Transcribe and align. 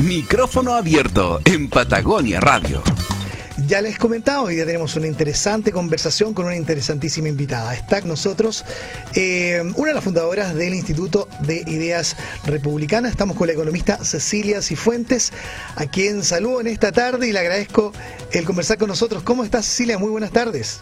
Micrófono 0.00 0.74
abierto 0.74 1.40
en 1.44 1.70
Patagonia 1.70 2.40
Radio. 2.40 2.82
Ya 3.68 3.80
les 3.80 3.96
comentaba, 3.96 4.42
hoy 4.42 4.56
día 4.56 4.66
tenemos 4.66 4.96
una 4.96 5.06
interesante 5.06 5.70
conversación 5.70 6.34
con 6.34 6.46
una 6.46 6.56
interesantísima 6.56 7.28
invitada. 7.28 7.72
Está 7.72 8.00
con 8.00 8.10
nosotros 8.10 8.64
eh, 9.14 9.62
una 9.76 9.88
de 9.88 9.94
las 9.94 10.02
fundadoras 10.02 10.52
del 10.56 10.74
Instituto 10.74 11.28
de 11.40 11.62
Ideas 11.68 12.16
Republicanas. 12.44 13.12
Estamos 13.12 13.36
con 13.36 13.46
la 13.46 13.52
economista 13.52 14.04
Cecilia 14.04 14.60
Cifuentes, 14.62 15.32
a 15.76 15.86
quien 15.86 16.24
saludo 16.24 16.60
en 16.60 16.66
esta 16.66 16.90
tarde 16.90 17.28
y 17.28 17.32
le 17.32 17.38
agradezco 17.38 17.92
el 18.32 18.44
conversar 18.44 18.78
con 18.78 18.88
nosotros. 18.88 19.22
¿Cómo 19.22 19.44
estás, 19.44 19.64
Cecilia? 19.64 19.96
Muy 19.96 20.10
buenas 20.10 20.32
tardes. 20.32 20.80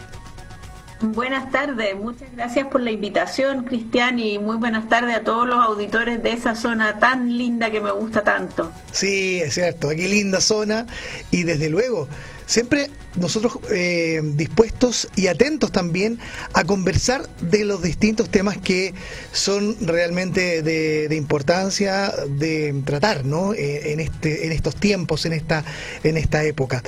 Buenas 1.03 1.51
tardes, 1.51 1.97
muchas 1.97 2.31
gracias 2.33 2.67
por 2.67 2.79
la 2.79 2.89
invitación, 2.89 3.65
Cristian, 3.65 4.19
y 4.19 4.39
muy 4.39 4.55
buenas 4.55 4.87
tardes 4.87 5.17
a 5.17 5.21
todos 5.21 5.45
los 5.45 5.57
auditores 5.57 6.23
de 6.23 6.31
esa 6.31 6.55
zona 6.55 6.97
tan 6.97 7.37
linda 7.37 7.69
que 7.69 7.81
me 7.81 7.91
gusta 7.91 8.23
tanto. 8.23 8.71
Sí, 8.93 9.41
es 9.41 9.55
cierto, 9.55 9.89
aquí 9.89 10.07
linda 10.07 10.39
zona 10.39 10.87
y 11.29 11.43
desde 11.43 11.69
luego 11.69 12.07
siempre 12.45 12.89
nosotros 13.17 13.59
eh, 13.69 14.21
dispuestos 14.23 15.09
y 15.17 15.27
atentos 15.27 15.73
también 15.73 16.19
a 16.53 16.63
conversar 16.63 17.27
de 17.41 17.65
los 17.65 17.81
distintos 17.81 18.29
temas 18.29 18.57
que 18.57 18.93
son 19.33 19.75
realmente 19.81 20.61
de, 20.61 21.13
importancia 21.17 22.13
de 22.29 22.81
tratar, 22.85 23.25
¿no? 23.25 23.53
Eh, 23.53 23.91
en 23.91 23.99
este, 23.99 24.45
en 24.45 24.53
estos 24.53 24.77
tiempos, 24.77 25.25
en 25.25 25.33
esta, 25.33 25.65
en 26.05 26.15
esta 26.15 26.45
época. 26.45 26.81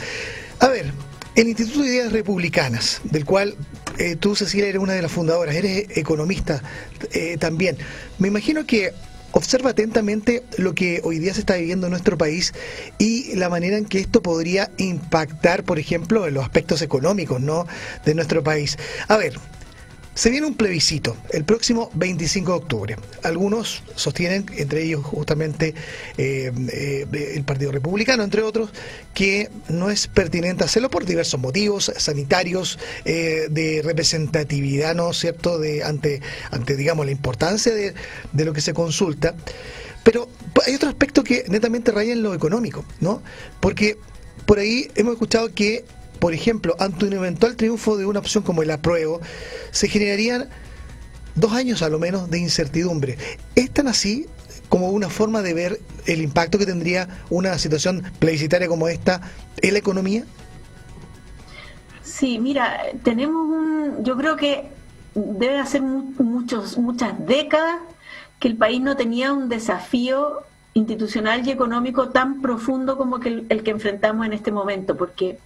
A 0.59 0.69
ver, 0.69 0.93
el 1.35 1.49
Instituto 1.49 1.81
de 1.81 1.89
Ideas 1.89 2.13
Republicanas, 2.13 3.01
del 3.03 3.25
cual 3.25 3.55
eh, 3.97 4.15
tú, 4.15 4.35
Cecilia, 4.35 4.67
eres 4.67 4.81
una 4.81 4.93
de 4.93 5.01
las 5.01 5.11
fundadoras, 5.11 5.55
eres 5.55 5.97
economista 5.97 6.61
eh, 7.13 7.37
también. 7.37 7.77
Me 8.19 8.27
imagino 8.27 8.65
que 8.65 8.93
observa 9.31 9.71
atentamente 9.71 10.43
lo 10.57 10.73
que 10.73 11.01
hoy 11.03 11.19
día 11.19 11.33
se 11.33 11.41
está 11.41 11.55
viviendo 11.55 11.87
en 11.87 11.91
nuestro 11.91 12.17
país 12.17 12.53
y 12.97 13.35
la 13.35 13.49
manera 13.49 13.77
en 13.77 13.85
que 13.85 13.99
esto 13.99 14.21
podría 14.21 14.71
impactar, 14.77 15.63
por 15.63 15.77
ejemplo, 15.77 16.25
en 16.25 16.35
los 16.35 16.43
aspectos 16.43 16.81
económicos 16.81 17.41
¿no? 17.41 17.67
de 18.05 18.15
nuestro 18.15 18.43
país. 18.43 18.77
A 19.09 19.17
ver, 19.17 19.37
se 20.15 20.29
viene 20.29 20.47
un 20.47 20.55
plebiscito 20.55 21.17
el 21.31 21.43
próximo 21.43 21.91
25 21.93 22.51
de 22.51 22.57
octubre. 22.57 22.95
Algunos 23.23 23.83
sostienen, 23.95 24.45
entre 24.57 24.83
ellos 24.83 25.03
justamente 25.03 25.75
eh, 26.17 26.51
eh, 26.71 27.33
el 27.35 27.43
Partido 27.43 27.73
Republicano, 27.73 28.23
entre 28.23 28.41
otros, 28.41 28.71
que 29.13 29.49
no 29.67 29.91
es 29.91 30.07
pertinente 30.07 30.63
hacerlo 30.63 30.89
por 30.89 31.05
diversos 31.05 31.39
motivos 31.39 31.91
sanitarios, 31.97 32.79
eh, 33.03 33.47
de 33.49 33.81
representatividad, 33.83 34.95
¿no 34.95 35.11
es 35.11 35.17
cierto?, 35.17 35.59
de, 35.59 35.83
ante, 35.83 36.21
ante, 36.49 36.77
digamos, 36.77 37.05
la 37.05 37.11
importancia 37.11 37.73
de, 37.73 37.93
de 38.31 38.45
lo 38.45 38.53
que 38.53 38.61
se 38.61 38.73
consulta. 38.73 39.35
Pero 40.03 40.29
hay 40.65 40.75
otro 40.75 40.87
aspecto 40.87 41.25
que 41.25 41.43
netamente 41.49 41.91
raya 41.91 42.13
en 42.13 42.23
lo 42.23 42.33
económico, 42.33 42.85
¿no? 43.01 43.21
Porque 43.59 43.97
por 44.45 44.59
ahí 44.59 44.87
hemos 44.95 45.13
escuchado 45.13 45.53
que 45.53 45.83
por 46.19 46.33
ejemplo, 46.33 46.75
ante 46.79 47.05
un 47.05 47.13
eventual 47.13 47.55
triunfo 47.55 47.97
de 47.97 48.05
una 48.05 48.19
opción 48.19 48.43
como 48.43 48.63
el 48.63 48.71
apruebo, 48.71 49.21
se 49.71 49.87
generarían 49.87 50.49
dos 51.35 51.51
años 51.53 51.81
a 51.81 51.89
lo 51.89 51.99
menos 51.99 52.29
de 52.29 52.39
incertidumbre. 52.39 53.17
¿Es 53.55 53.71
tan 53.71 53.87
así 53.87 54.27
como 54.69 54.89
una 54.89 55.09
forma 55.09 55.41
de 55.41 55.53
ver 55.53 55.79
el 56.05 56.21
impacto 56.21 56.57
que 56.57 56.65
tendría 56.65 57.07
una 57.29 57.57
situación 57.57 58.03
plebiscitaria 58.19 58.67
como 58.67 58.87
esta 58.87 59.21
en 59.61 59.73
la 59.73 59.79
economía? 59.79 60.25
Sí, 62.03 62.39
mira, 62.39 62.81
tenemos 63.03 63.47
un, 63.49 64.03
yo 64.03 64.15
creo 64.15 64.35
que 64.35 64.69
debe 65.13 65.59
hacer 65.59 65.81
muchos, 65.81 66.77
muchas 66.77 67.13
décadas 67.25 67.79
que 68.39 68.47
el 68.47 68.57
país 68.57 68.81
no 68.81 68.95
tenía 68.95 69.33
un 69.33 69.49
desafío 69.49 70.43
institucional 70.73 71.47
y 71.47 71.51
económico 71.51 72.09
tan 72.09 72.41
profundo 72.41 72.97
como 72.97 73.17
el, 73.17 73.45
el 73.49 73.63
que 73.63 73.71
enfrentamos 73.71 74.25
en 74.25 74.33
este 74.33 74.51
momento, 74.51 74.97
porque 74.97 75.39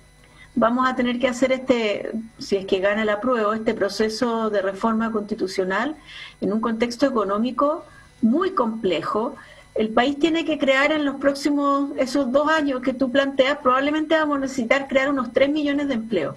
vamos 0.56 0.88
a 0.88 0.96
tener 0.96 1.20
que 1.20 1.28
hacer 1.28 1.52
este, 1.52 2.12
si 2.38 2.58
es 2.58 2.66
que 2.66 2.80
gana 2.80 3.06
la 3.06 3.22
prueba, 3.22 3.56
este 3.56 3.74
proceso 3.74 4.50
de 4.50 4.62
reforma 4.62 5.12
constitucional 5.12 5.96
en 6.42 6.54
un 6.54 6.62
contexto 6.62 7.06
económico 7.06 7.86
muy 8.22 8.52
complejo. 8.52 9.36
El 9.76 9.90
país 9.90 10.20
tiene 10.20 10.46
que 10.46 10.58
crear 10.58 10.92
en 10.92 11.06
los 11.06 11.16
próximos, 11.16 11.92
esos 11.98 12.32
dos 12.32 12.50
años 12.50 12.82
que 12.82 12.94
tú 12.94 13.12
planteas, 13.12 13.60
probablemente 13.60 14.16
vamos 14.16 14.38
a 14.38 14.42
necesitar 14.42 14.88
crear 14.88 15.10
unos 15.10 15.32
3 15.32 15.50
millones 15.50 15.88
de 15.88 15.94
empleos. 15.94 16.36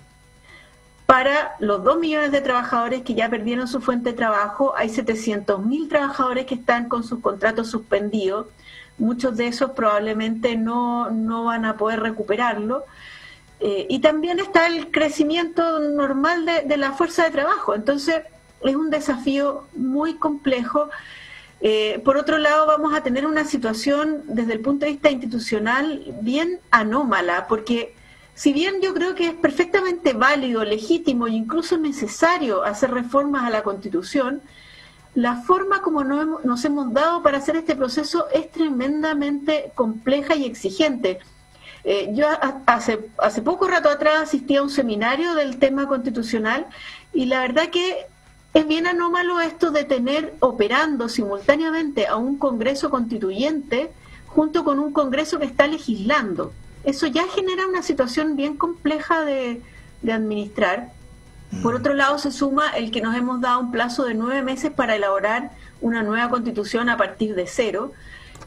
Para 1.06 1.56
los 1.58 1.82
2 1.82 1.98
millones 1.98 2.32
de 2.32 2.40
trabajadores 2.40 3.02
que 3.02 3.14
ya 3.14 3.28
perdieron 3.28 3.68
su 3.68 3.80
fuente 3.80 4.10
de 4.10 4.16
trabajo, 4.16 4.72
hay 4.76 4.88
700 4.88 5.64
mil 5.64 5.88
trabajadores 5.88 6.46
que 6.46 6.54
están 6.54 6.88
con 6.88 7.04
sus 7.04 7.20
contratos 7.20 7.68
suspendidos. 7.68 8.46
Muchos 8.98 9.36
de 9.36 9.48
esos 9.48 9.72
probablemente 9.72 10.56
no, 10.56 11.10
no 11.10 11.44
van 11.44 11.64
a 11.64 11.76
poder 11.76 12.00
recuperarlo. 12.00 12.84
Eh, 13.64 13.86
y 13.88 14.00
también 14.00 14.40
está 14.40 14.66
el 14.66 14.90
crecimiento 14.90 15.78
normal 15.78 16.44
de, 16.66 16.76
la 16.76 16.94
fuerza 16.94 17.22
de 17.22 17.30
trabajo. 17.30 17.76
Entonces, 17.76 18.22
es 18.60 18.74
un 18.74 18.90
desafío 18.90 19.68
muy 19.76 20.14
complejo. 20.14 20.88
Eh, 21.60 22.00
por 22.04 22.16
otro 22.16 22.38
lado, 22.38 22.66
vamos 22.66 22.92
a 22.92 23.04
tener 23.04 23.24
una 23.24 23.44
situación 23.44 24.22
desde 24.26 24.54
el 24.54 24.60
punto 24.60 24.84
de 24.84 24.92
vista 24.92 25.12
institucional 25.12 26.02
bien 26.22 26.58
anómala, 26.72 27.46
porque 27.46 27.94
si 28.34 28.52
bien 28.52 28.80
yo 28.82 28.94
creo 28.94 29.14
que 29.14 29.28
es 29.28 29.34
perfectamente 29.34 30.12
válido, 30.12 30.64
legítimo 30.64 31.28
e 31.28 31.30
incluso 31.30 31.78
necesario 31.78 32.64
hacer 32.64 32.90
reformas 32.90 33.44
a 33.44 33.50
la 33.50 33.62
Constitución, 33.62 34.42
la 35.14 35.36
forma 35.36 35.82
como 35.82 36.02
nos 36.02 36.64
hemos 36.64 36.92
dado 36.92 37.22
para 37.22 37.38
hacer 37.38 37.54
este 37.54 37.76
proceso 37.76 38.26
es 38.34 38.50
tremendamente 38.50 39.70
compleja 39.76 40.34
y 40.34 40.46
exigente. 40.46 41.20
Eh, 41.84 42.10
yo 42.12 42.26
hace, 42.66 43.00
hace 43.18 43.42
poco 43.42 43.66
rato 43.66 43.88
atrás 43.88 44.22
asistí 44.22 44.56
a 44.56 44.62
un 44.62 44.70
seminario 44.70 45.34
del 45.34 45.58
tema 45.58 45.88
constitucional 45.88 46.66
y 47.12 47.26
la 47.26 47.40
verdad 47.40 47.70
que 47.70 48.06
es 48.54 48.68
bien 48.68 48.86
anómalo 48.86 49.40
esto 49.40 49.70
de 49.70 49.84
tener 49.84 50.34
operando 50.40 51.08
simultáneamente 51.08 52.06
a 52.06 52.16
un 52.16 52.38
Congreso 52.38 52.90
constituyente 52.90 53.90
junto 54.26 54.62
con 54.62 54.78
un 54.78 54.92
Congreso 54.92 55.38
que 55.38 55.46
está 55.46 55.66
legislando. 55.66 56.52
Eso 56.84 57.06
ya 57.06 57.26
genera 57.28 57.66
una 57.66 57.82
situación 57.82 58.36
bien 58.36 58.56
compleja 58.56 59.24
de, 59.24 59.62
de 60.02 60.12
administrar. 60.12 60.90
Por 61.62 61.74
otro 61.74 61.94
lado, 61.94 62.18
se 62.18 62.30
suma 62.30 62.70
el 62.70 62.90
que 62.90 63.00
nos 63.00 63.14
hemos 63.16 63.40
dado 63.40 63.60
un 63.60 63.72
plazo 63.72 64.04
de 64.04 64.14
nueve 64.14 64.42
meses 64.42 64.70
para 64.70 64.96
elaborar 64.96 65.50
una 65.80 66.02
nueva 66.02 66.28
constitución 66.30 66.88
a 66.88 66.96
partir 66.96 67.34
de 67.34 67.46
cero. 67.46 67.92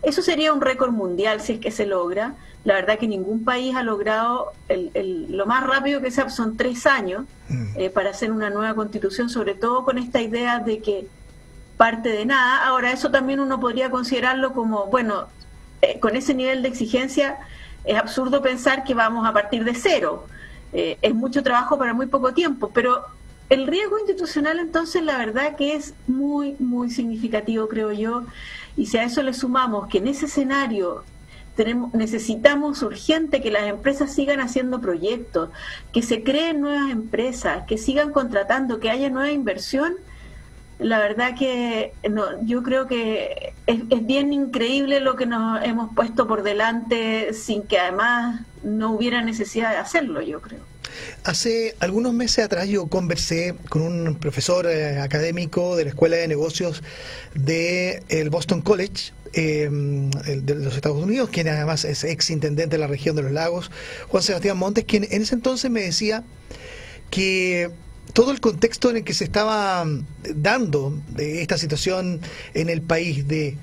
Eso 0.04 0.22
sería 0.22 0.54
un 0.54 0.62
récord 0.62 0.92
mundial 0.92 1.42
si 1.42 1.54
es 1.54 1.60
que 1.60 1.72
se 1.72 1.86
logra. 1.86 2.36
La 2.64 2.74
verdad 2.74 2.98
que 2.98 3.08
ningún 3.08 3.44
país 3.44 3.76
ha 3.76 3.84
logrado 3.84 4.54
lo 4.68 5.46
más 5.46 5.66
rápido 5.66 6.02
que 6.02 6.12
sea, 6.12 6.30
son 6.30 6.58
tres 6.58 6.86
años 6.86 7.26
mm. 7.50 7.66
eh, 7.76 7.90
para 7.90 8.10
hacer 8.10 8.32
una 8.32 8.50
nueva 8.50 8.74
constitución, 8.74 9.30
sobre 9.30 9.54
todo 9.54 9.84
con 9.84 9.98
esta 9.98 10.22
idea 10.22 10.60
de 10.60 10.80
que 10.80 11.08
parte 11.78 12.10
de 12.10 12.26
nada. 12.26 12.66
Ahora, 12.66 12.92
eso 12.92 13.12
también 13.12 13.40
uno 13.40 13.60
podría 13.60 13.92
considerarlo 13.92 14.54
como, 14.54 14.88
bueno, 14.88 15.28
eh, 15.82 16.00
con 16.00 16.16
ese 16.16 16.34
nivel 16.34 16.62
de 16.62 16.70
exigencia 16.70 17.38
es 17.84 17.98
absurdo 17.98 18.42
pensar 18.42 18.84
que 18.84 18.94
vamos 18.94 19.28
a 19.28 19.34
partir 19.34 19.64
de 19.64 19.76
cero. 19.76 20.26
Eh, 20.74 20.98
es 21.02 21.14
mucho 21.14 21.44
trabajo 21.44 21.78
para 21.78 21.94
muy 21.94 22.08
poco 22.08 22.34
tiempo, 22.34 22.72
pero 22.74 23.06
el 23.50 23.68
riesgo 23.68 24.00
institucional 24.00 24.60
entonces 24.60 25.04
la 25.04 25.18
verdad 25.18 25.56
que 25.56 25.76
es 25.76 25.94
muy, 26.08 26.56
muy 26.60 26.90
significativo, 26.90 27.68
creo 27.68 27.92
yo. 27.92 28.24
Y 28.78 28.88
si 28.88 28.98
a 28.98 29.04
eso 29.04 29.24
le 29.24 29.34
sumamos 29.34 29.88
que 29.88 30.00
en 30.00 30.08
ese 30.08 30.26
escenario 30.26 31.04
tenemos, 31.56 31.94
necesitamos 31.94 32.82
urgente 32.82 33.42
que 33.42 33.52
las 33.52 33.64
empresas 33.68 34.14
sigan 34.14 34.42
haciendo 34.42 34.82
proyectos, 34.82 35.50
que 35.94 36.02
se 36.02 36.24
creen 36.24 36.62
nuevas 36.62 36.92
empresas, 36.92 37.64
que 37.66 37.78
sigan 37.78 38.12
contratando, 38.12 38.80
que 38.80 38.90
haya 38.90 39.10
nueva 39.10 39.32
inversión. 39.32 39.94
La 40.78 41.00
verdad 41.00 41.38
que 41.38 41.94
no, 42.10 42.44
yo 42.46 42.62
creo 42.62 42.86
que 42.88 43.54
es, 43.66 43.82
es 43.90 44.06
bien 44.06 44.34
increíble 44.34 45.00
lo 45.00 45.16
que 45.16 45.26
nos 45.26 45.64
hemos 45.64 45.94
puesto 45.96 46.28
por 46.28 46.44
delante 46.44 47.34
sin 47.34 47.64
que 47.64 47.80
además 47.80 48.42
no 48.62 48.92
hubiera 48.92 49.22
necesidad 49.22 49.72
de 49.72 49.78
hacerlo, 49.78 50.22
yo 50.22 50.42
creo. 50.42 50.75
Hace 51.24 51.76
algunos 51.80 52.14
meses 52.14 52.46
atrás 52.46 52.68
yo 52.68 52.88
conversé 52.88 53.56
con 53.70 53.82
un 53.82 54.16
profesor 54.16 54.68
eh, 54.68 55.00
académico 55.00 55.76
de 55.76 55.86
la 55.86 55.90
Escuela 55.90 56.18
de 56.18 56.28
Negocios 56.28 56.84
del 57.34 58.04
el 58.10 58.30
Boston 58.30 58.62
College, 58.62 59.14
eh, 59.34 59.70
de 59.70 60.56
los 60.56 60.76
Estados 60.76 61.04
Unidos, 61.04 61.30
quien 61.30 61.48
además 61.48 61.84
es 61.86 62.04
ex 62.04 62.30
intendente 62.30 62.76
de 62.76 62.80
la 62.80 62.88
región 62.88 63.16
de 63.16 63.24
los 63.24 63.32
lagos, 63.32 63.72
Juan 64.08 64.24
Sebastián 64.24 64.58
Montes, 64.58 64.86
quien 64.86 65.06
en 65.10 65.22
ese 65.22 65.36
entonces 65.36 65.70
me 65.70 65.82
decía 65.82 66.24
que 67.10 67.70
todo 68.14 68.32
el 68.32 68.40
contexto 68.40 68.90
en 68.90 68.98
el 68.98 69.04
que 69.04 69.14
se 69.14 69.26
estaba 69.26 69.86
dando 70.36 70.98
de 71.10 71.42
esta 71.42 71.58
situación 71.58 72.22
en 72.54 72.70
el 72.70 72.82
país 72.82 73.28
de 73.28 73.58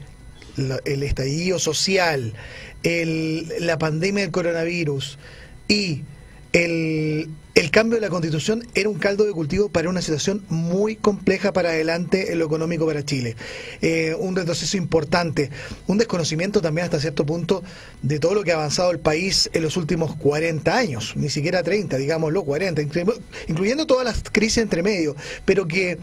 el 0.85 1.02
estallido 1.02 1.58
social, 1.58 2.35
el, 2.82 3.49
la 3.61 3.78
pandemia 3.78 4.23
del 4.23 4.31
coronavirus 4.31 5.19
y 5.69 6.02
el, 6.52 7.28
el 7.54 7.70
cambio 7.70 7.96
de 7.96 8.00
la 8.00 8.10
constitución 8.10 8.66
era 8.75 8.88
un 8.88 8.99
caldo 8.99 9.25
de 9.25 9.32
cultivo 9.32 9.69
para 9.69 9.88
una 9.88 10.00
situación 10.00 10.44
muy 10.49 10.96
compleja 10.96 11.52
para 11.52 11.70
adelante 11.70 12.32
en 12.32 12.38
lo 12.38 12.46
económico 12.46 12.87
para 12.87 13.04
Chile. 13.04 13.37
Eh, 13.81 14.14
un 14.19 14.34
retroceso 14.34 14.76
importante, 14.76 15.50
un 15.87 15.99
desconocimiento 15.99 16.60
también 16.60 16.87
hasta 16.87 16.99
cierto 16.99 17.26
punto 17.26 17.62
de 18.02 18.19
todo 18.19 18.34
lo 18.34 18.43
que 18.43 18.52
ha 18.52 18.56
avanzado 18.56 18.90
el 18.90 19.00
país 19.00 19.50
en 19.52 19.62
los 19.62 19.76
últimos 19.76 20.16
40 20.16 20.76
años, 20.76 21.14
ni 21.16 21.28
siquiera 21.28 21.62
30, 21.62 21.96
digámoslo, 21.99 22.43
40, 22.44 22.82
incluyendo 23.49 23.87
todas 23.87 24.04
las 24.04 24.22
crisis 24.31 24.58
entre 24.58 24.82
medio, 24.82 25.14
pero 25.44 25.66
que 25.66 25.99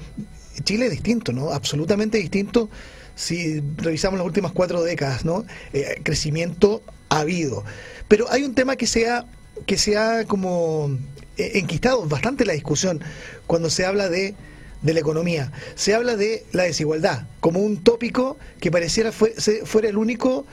Chile 0.64 0.86
es 0.86 0.92
distinto, 0.92 1.32
¿no? 1.32 1.52
Absolutamente 1.52 2.18
distinto 2.18 2.70
si 3.16 3.62
revisamos 3.78 4.18
las 4.18 4.26
últimas 4.26 4.52
cuatro 4.54 4.82
décadas, 4.82 5.26
¿no? 5.26 5.46
Eh, 5.74 6.00
crecimiento 6.04 6.82
ha 7.10 7.20
habido. 7.20 7.64
Pero 8.08 8.32
hay 8.32 8.44
un 8.44 8.56
tema 8.56 8.76
que 8.76 8.88
se 8.88 9.10
ha, 9.10 9.26
que 9.66 9.78
se 9.78 9.98
ha 9.98 10.26
como 10.26 10.98
eh, 11.38 11.52
enquistado 11.56 12.06
bastante 12.06 12.46
la 12.46 12.54
discusión 12.54 13.02
cuando 13.48 13.70
se 13.70 13.86
habla 13.86 14.10
de, 14.10 14.36
de, 14.82 14.94
la 14.94 15.00
economía. 15.00 15.52
Se 15.76 15.94
habla 15.94 16.16
de 16.16 16.46
la 16.52 16.64
desigualdad 16.64 17.28
como 17.40 17.60
un 17.60 17.84
tópico 17.84 18.38
que 18.60 18.72
pareciera 18.72 19.12
fuera 19.12 19.90
el 19.90 19.98
único 19.98 20.46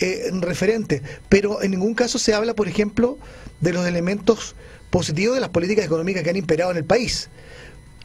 eh, 0.00 0.30
referente, 0.40 1.02
pero 1.28 1.62
en 1.62 1.70
ningún 1.70 1.94
caso 1.94 2.18
se 2.18 2.34
habla, 2.34 2.54
por 2.54 2.68
ejemplo, 2.68 3.16
de 3.60 3.72
los 3.72 3.86
elementos 3.86 4.56
positivos 4.90 5.36
de 5.36 5.40
las 5.40 5.50
políticas 5.50 5.84
económicas 5.84 6.22
que 6.22 6.30
han 6.30 6.36
imperado 6.36 6.70
en 6.72 6.76
el 6.76 6.84
país. 6.84 7.28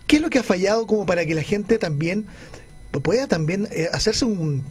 ¿Qué 0.06 0.16
es 0.16 0.22
lo 0.22 0.30
que 0.30 0.40
ha 0.40 0.44
fallado 0.44 0.88
como 0.88 1.06
para 1.06 1.26
que 1.26 1.36
la 1.36 1.44
gente 1.44 1.78
también 1.78 2.26
pueda 3.04 3.28
también 3.28 3.68
eh, 3.72 3.90
hacerse 3.92 4.26
un 4.26 4.64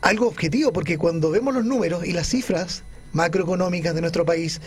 algo 0.00 0.26
objetivo? 0.26 0.72
Porque 0.72 0.96
cuando 0.96 1.30
vemos 1.30 1.54
los 1.54 1.64
números 1.64 2.04
y 2.06 2.12
las 2.12 2.28
cifras 2.28 2.82
macroeconómicas 3.12 3.94
de 3.94 4.00
nuestro 4.00 4.24
país, 4.24 4.60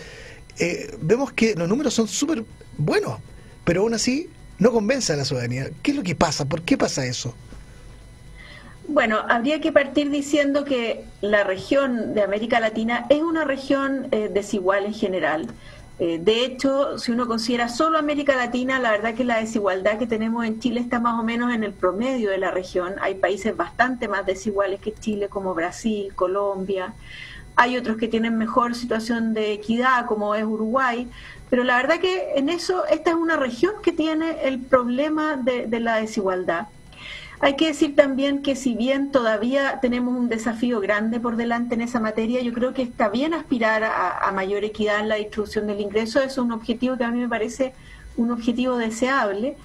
eh, 0.60 0.96
vemos 1.02 1.32
que 1.32 1.56
los 1.56 1.68
números 1.68 1.94
son 1.94 2.08
súper 2.08 2.44
buenos, 2.78 3.20
pero 3.64 3.82
aún 3.82 3.94
así 3.94 4.30
no 4.60 4.72
convence 4.72 5.14
a 5.14 5.16
la 5.16 5.26
ciudadanía. 5.26 5.70
¿Qué 5.82 5.92
es 5.92 5.98
lo 5.98 6.04
que 6.04 6.16
pasa? 6.16 6.46
¿Por 6.46 6.62
qué 6.62 6.78
pasa 6.78 7.06
eso? 7.06 7.34
Bueno, 8.88 9.20
habría 9.30 9.62
que 9.62 9.72
partir 9.72 10.10
diciendo 10.10 10.66
que 10.66 11.06
la 11.22 11.44
región 11.44 12.14
de 12.14 12.24
América 12.24 12.60
Latina 12.60 13.06
es 13.10 13.22
una 13.22 13.46
región 13.46 14.08
eh, 14.12 14.30
desigual 14.32 14.86
en 14.86 14.94
general. 14.94 15.48
Eh, 16.00 16.20
de 16.20 16.44
hecho, 16.44 16.98
si 16.98 17.12
uno 17.12 17.28
considera 17.28 17.70
solo 17.70 18.00
América 18.00 18.36
Latina, 18.36 18.80
la 18.80 18.92
verdad 18.92 19.14
que 19.14 19.24
la 19.24 19.38
desigualdad 19.38 20.00
que 20.00 20.08
tenemos 20.08 20.46
en 20.46 20.60
Chile 20.60 20.80
está 20.80 21.00
más 21.00 21.20
o 21.20 21.24
menos 21.24 21.54
en 21.54 21.64
el 21.64 21.74
promedio 21.74 22.32
de 22.32 22.40
la 22.40 22.50
región. 22.50 22.96
Hay 23.02 23.16
países 23.16 23.56
bastante 23.56 24.08
más 24.08 24.26
desiguales 24.26 24.82
que 24.82 24.94
Chile, 24.94 25.30
como 25.30 25.54
Brasil, 25.54 26.12
Colombia. 26.16 26.94
Hay 27.62 27.78
otros 27.78 27.98
que 27.98 28.08
tienen 28.08 28.40
mejor 28.40 28.74
situación 28.74 29.36
de 29.36 29.54
equidad, 29.54 30.08
como 30.08 30.34
es 30.34 30.44
Uruguay, 30.44 31.08
pero 31.52 31.64
la 31.64 31.78
verdad 31.78 32.00
que 32.00 32.32
en 32.36 32.50
eso 32.50 32.88
esta 32.88 33.12
es 33.12 33.16
una 33.16 33.36
región 33.36 33.74
que 33.84 33.92
tiene 33.92 34.48
el 34.48 34.58
problema 34.58 35.38
de, 35.38 35.80
la 35.80 35.98
desigualdad. 35.98 36.70
Hay 37.40 37.56
que 37.58 37.68
decir 37.68 37.96
también 37.96 38.42
que 38.42 38.56
si 38.56 38.74
bien 38.74 39.12
todavía 39.12 39.80
tenemos 39.80 40.18
un 40.18 40.28
desafío 40.28 40.80
grande 40.80 41.20
por 41.20 41.36
delante 41.36 41.76
en 41.76 41.82
esa 41.82 42.00
materia, 42.00 42.42
yo 42.42 42.52
creo 42.52 42.74
que 42.74 42.82
está 42.82 43.10
bien 43.10 43.36
aspirar 43.36 43.84
a, 43.84 44.32
mayor 44.32 44.64
equidad 44.64 45.00
en 45.00 45.10
la 45.10 45.18
distribución 45.18 45.68
del 45.68 45.82
ingreso. 45.82 46.20
Es 46.20 46.40
un 46.40 46.52
objetivo 46.52 46.98
que 46.98 47.04
a 47.04 47.12
mí 47.12 47.20
me 47.20 47.30
parece 47.30 47.76
un 48.18 48.32
objetivo 48.32 48.78
deseable. 48.78 49.56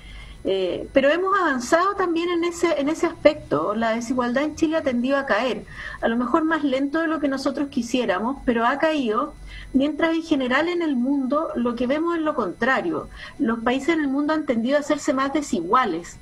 Eh, 0.48 0.88
pero 0.92 1.10
hemos 1.10 1.36
avanzado 1.36 1.96
también 1.96 2.28
en 2.30 2.44
ese, 2.44 2.80
en 2.80 2.88
ese 2.88 3.06
aspecto. 3.06 3.74
La 3.74 3.90
desigualdad 3.90 4.44
en 4.44 4.54
Chile 4.54 4.76
ha 4.76 4.82
tendido 4.82 5.18
a 5.18 5.26
caer, 5.26 5.64
a 6.00 6.06
lo 6.06 6.16
mejor 6.16 6.44
más 6.44 6.62
lento 6.62 7.00
de 7.00 7.08
lo 7.08 7.18
que 7.18 7.26
nosotros 7.26 7.68
quisiéramos, 7.68 8.36
pero 8.44 8.64
ha 8.64 8.78
caído, 8.78 9.34
mientras 9.72 10.14
en 10.14 10.22
general 10.22 10.68
en 10.68 10.82
el 10.82 10.94
mundo 10.94 11.48
lo 11.56 11.74
que 11.74 11.88
vemos 11.88 12.14
es 12.16 12.22
lo 12.22 12.36
contrario. 12.36 13.08
Los 13.40 13.58
países 13.58 13.88
en 13.90 14.00
el 14.02 14.08
mundo 14.08 14.34
han 14.34 14.46
tendido 14.46 14.76
a 14.76 14.80
hacerse 14.80 15.12
más 15.12 15.32
desiguales. 15.32 16.16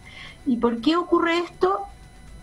¿Y 0.46 0.56
por 0.56 0.80
qué 0.80 0.96
ocurre 0.96 1.38
esto? 1.38 1.80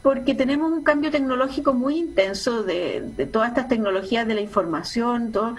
Porque 0.04 0.36
tenemos 0.36 0.72
un 0.72 0.84
cambio 0.84 1.10
tecnológico 1.10 1.74
muy 1.74 1.98
intenso 1.98 2.62
de, 2.62 3.10
de 3.18 3.26
todas 3.26 3.50
estas 3.50 3.68
tecnologías 3.68 4.28
de 4.28 4.36
la 4.36 4.42
información, 4.42 5.32
todo, 5.32 5.56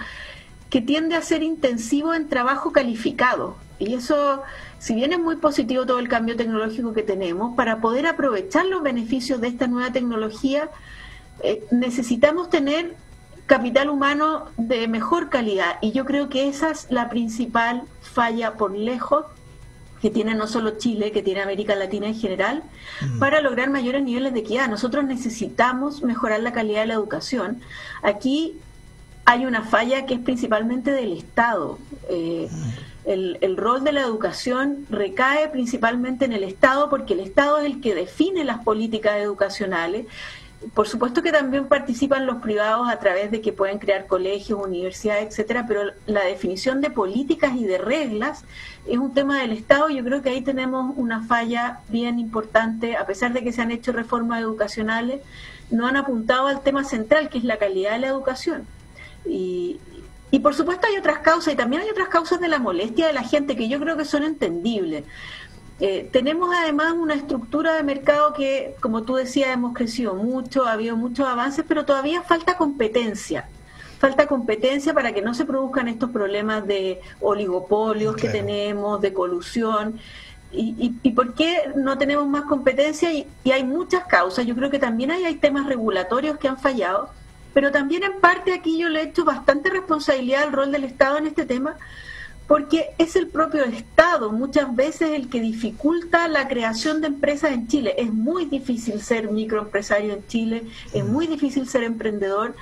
que 0.71 0.81
tiende 0.81 1.17
a 1.17 1.23
ser 1.23 1.43
intensivo 1.43 2.15
en 2.15 2.29
trabajo 2.29 2.71
calificado. 2.71 3.57
Y 3.83 3.95
eso 3.95 4.43
si 4.83 4.95
bien 4.95 5.13
es 5.13 5.21
muy 5.21 5.37
positivo 5.37 5.87
todo 5.87 6.01
el 6.01 6.09
cambio 6.09 6.37
tecnológico 6.37 6.93
que 6.93 7.05
tenemos, 7.05 7.55
para 7.55 7.81
poder 7.81 8.09
aprovechar 8.09 8.67
los 8.67 8.83
beneficios 8.83 9.41
de 9.41 9.47
esta 9.47 9.69
nueva 9.69 9.93
tecnología, 9.93 10.71
eh, 11.45 11.65
necesitamos 11.71 12.51
tener 12.51 12.97
capital 13.47 13.91
humano 13.91 14.47
de 14.57 14.89
mejor 14.89 15.31
calidad. 15.31 15.79
Y 15.83 15.93
yo 15.93 16.05
creo 16.05 16.29
que 16.29 16.49
esa 16.49 16.73
es 16.73 16.89
la 16.91 17.09
principal 17.09 17.83
falla 18.01 18.55
por 18.55 18.77
lejos 18.77 19.25
que 20.01 20.11
tiene 20.11 20.35
no 20.35 20.49
solo 20.49 20.79
Chile, 20.79 21.13
que 21.13 21.23
tiene 21.23 21.43
América 21.43 21.77
Latina 21.77 22.09
en 22.09 22.17
general, 22.17 22.65
mm. 23.01 23.19
para 23.21 23.41
lograr 23.41 23.71
mayores 23.71 24.03
niveles 24.03 24.33
de 24.33 24.41
equidad. 24.41 24.69
Nosotros 24.69 25.05
necesitamos 25.05 26.03
mejorar 26.03 26.41
la 26.41 26.53
calidad 26.53 26.81
de 26.81 26.87
la 26.89 26.95
educación. 26.95 27.61
Aquí 28.03 28.55
hay 29.25 29.47
una 29.47 29.63
falla 29.63 30.07
que 30.07 30.15
es 30.15 30.21
principalmente 30.21 30.91
del 30.91 31.13
Estado. 31.13 31.79
Eh, 32.09 32.49
mm 32.51 32.92
el, 33.05 33.57
rol 33.57 33.83
de 33.85 33.93
la 33.93 34.03
educación 34.03 34.87
recae 34.89 35.49
principalmente 35.49 36.25
en 36.25 36.33
el 36.33 36.45
Estado 36.45 36.89
porque 36.89 37.15
el 37.15 37.21
Estado 37.21 37.59
es 37.59 37.67
el 37.67 37.81
que 37.81 37.95
define 37.95 38.45
las 38.45 38.63
políticas 38.63 39.17
educacionales. 39.17 40.07
Por 40.75 40.87
supuesto 40.87 41.23
que 41.23 41.33
también 41.33 41.67
participan 41.67 42.25
los 42.25 42.37
privados 42.37 42.89
a 42.89 42.99
través 43.01 43.33
de 43.33 43.41
que 43.41 43.53
pueden 43.53 43.81
crear 43.81 44.07
colegios, 44.07 44.65
universidades, 44.65 45.27
etcétera, 45.27 45.65
pero 45.67 45.91
la 46.07 46.25
definición 46.25 46.81
de 46.81 46.91
políticas 46.91 47.57
y 47.57 47.65
de 47.65 47.79
reglas 47.79 48.45
es 48.87 48.99
un 48.99 49.13
tema 49.13 49.41
del 49.41 49.51
Estado. 49.51 49.91
Yo 49.91 50.05
creo 50.05 50.23
que 50.23 50.31
ahí 50.31 50.41
tenemos 50.41 50.95
una 50.97 51.27
falla 51.27 51.81
bien 51.89 52.21
importante, 52.21 52.97
a 52.97 53.07
pesar 53.07 53.33
de 53.33 53.43
que 53.43 53.53
se 53.53 53.61
han 53.61 53.73
hecho 53.73 53.91
reformas 53.91 54.41
educacionales, 54.41 55.21
no 55.73 55.89
han 55.89 55.97
apuntado 55.97 56.47
al 56.47 56.63
tema 56.63 56.85
central, 56.85 57.29
que 57.29 57.39
es 57.39 57.45
la 57.45 57.57
calidad 57.57 57.93
de 57.93 57.99
la 57.99 58.09
educación. 58.09 58.67
Y, 59.27 59.81
y 60.33 60.39
por 60.41 60.55
supuesto 60.55 60.87
hay 60.87 60.97
otras 60.97 61.19
causas 61.19 61.53
y 61.53 61.57
también 61.57 61.83
hay 61.83 61.91
otras 61.91 62.09
causas 62.09 62.41
de 62.41 62.49
la 62.49 62.59
molestia 62.59 63.07
de 63.07 63.13
la 63.13 63.23
gente 63.23 63.55
que 63.55 63.69
yo 63.69 63.79
creo 63.79 63.99
que 63.99 64.07
son 64.07 64.23
entendibles. 64.23 65.05
Eh, 65.79 66.09
tenemos 66.11 66.49
además 66.57 66.95
una 66.95 67.13
estructura 67.13 67.75
de 67.75 67.83
mercado 67.83 68.33
que, 68.33 68.75
como 68.81 69.03
tú 69.03 69.17
decías, 69.17 69.51
hemos 69.51 69.75
crecido 69.75 70.15
mucho, 70.15 70.65
ha 70.65 70.73
habido 70.73 70.97
muchos 70.97 71.29
avances, 71.29 71.67
pero 71.69 71.85
todavía 71.85 72.23
falta 72.23 72.57
competencia. 72.57 73.47
Falta 73.99 74.27
competencia 74.27 74.95
para 74.95 75.13
que 75.13 75.21
no 75.21 75.35
se 75.35 75.45
produzcan 75.45 75.87
estos 75.89 76.11
problemas 76.11 76.67
de 76.67 77.03
oligopolios 77.21 78.17
que 78.17 78.31
tenemos, 78.31 79.03
de 79.03 79.13
colusión. 79.13 80.01
Y, 80.51 80.95
y, 81.03 81.11
por 81.11 81.35
qué 81.35 81.73
no 81.77 81.99
tenemos 81.99 82.27
más 82.27 82.45
competencia? 82.45 83.13
Y, 83.13 83.27
y, 83.45 83.51
hay 83.51 83.65
muchas 83.65 84.05
causas. 84.07 84.47
Yo 84.47 84.55
creo 84.55 84.71
que 84.71 84.79
también 84.79 85.11
hay, 85.11 85.25
hay 85.25 85.35
temas 85.35 85.67
regulatorios 85.67 86.39
que 86.39 86.49
han 86.49 86.59
fallado 86.59 87.11
pero 87.53 87.71
también 87.71 88.03
en 88.03 88.21
parte 88.21 88.53
aquí 88.53 88.79
yo 88.79 88.89
le 88.89 89.01
he 89.01 89.05
hecho 89.05 89.25
bastante 89.25 89.71
responsabilidad 89.71 90.45
al 90.45 90.53
rol 90.53 90.73
del 90.73 90.85
Estado 90.85 91.19
en 91.19 91.27
este 91.27 91.45
tema, 91.45 91.77
porque 92.47 92.91
es 92.99 93.17
el 93.17 93.29
propio 93.29 93.65
Estado 93.65 94.31
muchas 94.33 94.75
veces 94.75 95.11
el 95.13 95.29
que 95.29 95.41
dificulta 95.41 96.29
la 96.29 96.49
creación 96.49 97.01
de 97.01 97.07
empresas 97.07 97.53
en 97.53 97.69
Chile. 97.69 97.95
Es 97.97 98.13
muy 98.13 98.47
difícil 98.47 99.01
ser 99.01 99.31
microempresario 99.31 100.15
en 100.15 100.27
Chile, 100.27 100.65
es 100.93 101.05
muy 101.05 101.27
difícil 101.27 101.69
ser 101.69 101.85
emprendedor. 101.85 102.55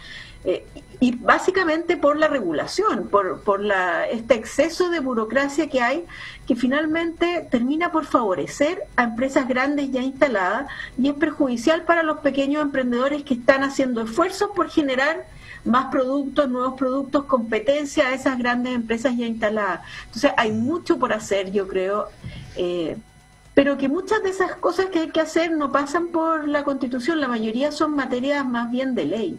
Eh, 0.44 0.66
y 1.00 1.16
básicamente 1.16 1.96
por 1.96 2.18
la 2.18 2.28
regulación, 2.28 3.08
por, 3.08 3.40
por 3.40 3.60
la, 3.62 4.06
este 4.06 4.34
exceso 4.34 4.90
de 4.90 5.00
burocracia 5.00 5.68
que 5.68 5.80
hay, 5.80 6.04
que 6.46 6.56
finalmente 6.56 7.46
termina 7.50 7.90
por 7.90 8.04
favorecer 8.04 8.82
a 8.96 9.04
empresas 9.04 9.48
grandes 9.48 9.90
ya 9.90 10.02
instaladas 10.02 10.70
y 10.98 11.08
es 11.08 11.14
perjudicial 11.14 11.82
para 11.82 12.02
los 12.02 12.18
pequeños 12.18 12.62
emprendedores 12.62 13.22
que 13.22 13.34
están 13.34 13.64
haciendo 13.64 14.02
esfuerzos 14.02 14.50
por 14.54 14.68
generar 14.68 15.26
más 15.64 15.86
productos, 15.86 16.48
nuevos 16.48 16.74
productos, 16.78 17.24
competencia 17.24 18.08
a 18.08 18.14
esas 18.14 18.38
grandes 18.38 18.74
empresas 18.74 19.16
ya 19.16 19.26
instaladas. 19.26 19.80
Entonces 20.06 20.32
hay 20.36 20.52
mucho 20.52 20.98
por 20.98 21.12
hacer, 21.12 21.50
yo 21.52 21.68
creo. 21.68 22.08
Eh, 22.56 22.96
pero 23.54 23.76
que 23.76 23.88
muchas 23.88 24.22
de 24.22 24.30
esas 24.30 24.54
cosas 24.56 24.86
que 24.86 25.00
hay 25.00 25.10
que 25.10 25.20
hacer 25.20 25.52
no 25.52 25.72
pasan 25.72 26.08
por 26.08 26.48
la 26.48 26.64
constitución, 26.64 27.20
la 27.20 27.28
mayoría 27.28 27.72
son 27.72 27.94
materias 27.94 28.46
más 28.46 28.70
bien 28.70 28.94
de 28.94 29.04
ley. 29.04 29.38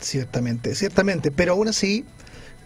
Ciertamente, 0.00 0.74
ciertamente, 0.74 1.30
pero 1.30 1.52
aún 1.52 1.68
así 1.68 2.04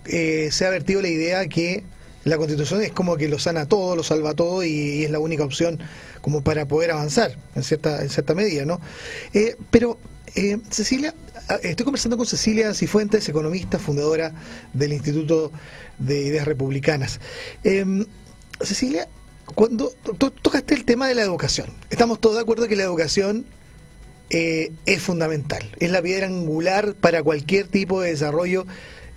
eh, 0.06 0.48
se 0.50 0.66
ha 0.66 0.70
vertido 0.70 1.00
la 1.00 1.08
idea 1.08 1.46
que 1.46 1.84
la 2.24 2.36
constitución 2.36 2.82
es 2.82 2.92
como 2.92 3.16
que 3.16 3.28
lo 3.28 3.38
sana 3.38 3.66
todo, 3.66 3.96
lo 3.96 4.02
salva 4.02 4.34
todo 4.34 4.64
y, 4.64 5.04
es 5.04 5.10
la 5.10 5.18
única 5.18 5.44
opción 5.44 5.80
como 6.20 6.42
para 6.42 6.66
poder 6.66 6.92
avanzar 6.92 7.36
en 7.54 7.62
cierta, 7.62 8.02
en 8.02 8.10
cierta 8.10 8.34
medida, 8.34 8.64
¿no? 8.64 8.80
Eh, 9.34 9.56
pero, 9.70 9.98
eh, 10.34 10.58
Cecilia, 10.70 11.14
ah, 11.48 11.58
estoy 11.62 11.84
conversando 11.84 12.16
con 12.16 12.26
Cecilia 12.26 12.74
Cifuentes, 12.74 13.28
economista, 13.28 13.78
fundadora 13.78 14.32
del 14.72 14.92
Instituto 14.92 15.52
de 15.98 16.22
Ideas 16.22 16.46
Republicanas. 16.46 17.20
Em, 17.64 18.06
Cecilia, 18.60 19.08
cuando 19.54 19.92
tocaste 20.42 20.74
el 20.74 20.84
tema 20.84 21.08
de 21.08 21.14
la 21.14 21.22
educación, 21.22 21.66
estamos 21.90 22.20
todos 22.20 22.36
de 22.36 22.42
acuerdo 22.42 22.68
que 22.68 22.76
la 22.76 22.84
educación 22.84 23.44
eh, 24.34 24.72
es 24.86 25.02
fundamental. 25.02 25.62
Es 25.78 25.90
la 25.90 26.00
piedra 26.00 26.26
angular 26.26 26.94
para 26.94 27.22
cualquier 27.22 27.68
tipo 27.68 28.00
de 28.00 28.10
desarrollo 28.10 28.66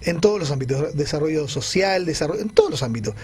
en 0.01 0.19
todos 0.19 0.39
los 0.39 0.51
ámbitos, 0.51 0.95
desarrollo 0.95 1.47
social, 1.47 2.05
desarrollo, 2.05 2.41
en 2.41 2.49
todos 2.49 2.69
los 2.69 2.83
ámbitos. 2.83 3.15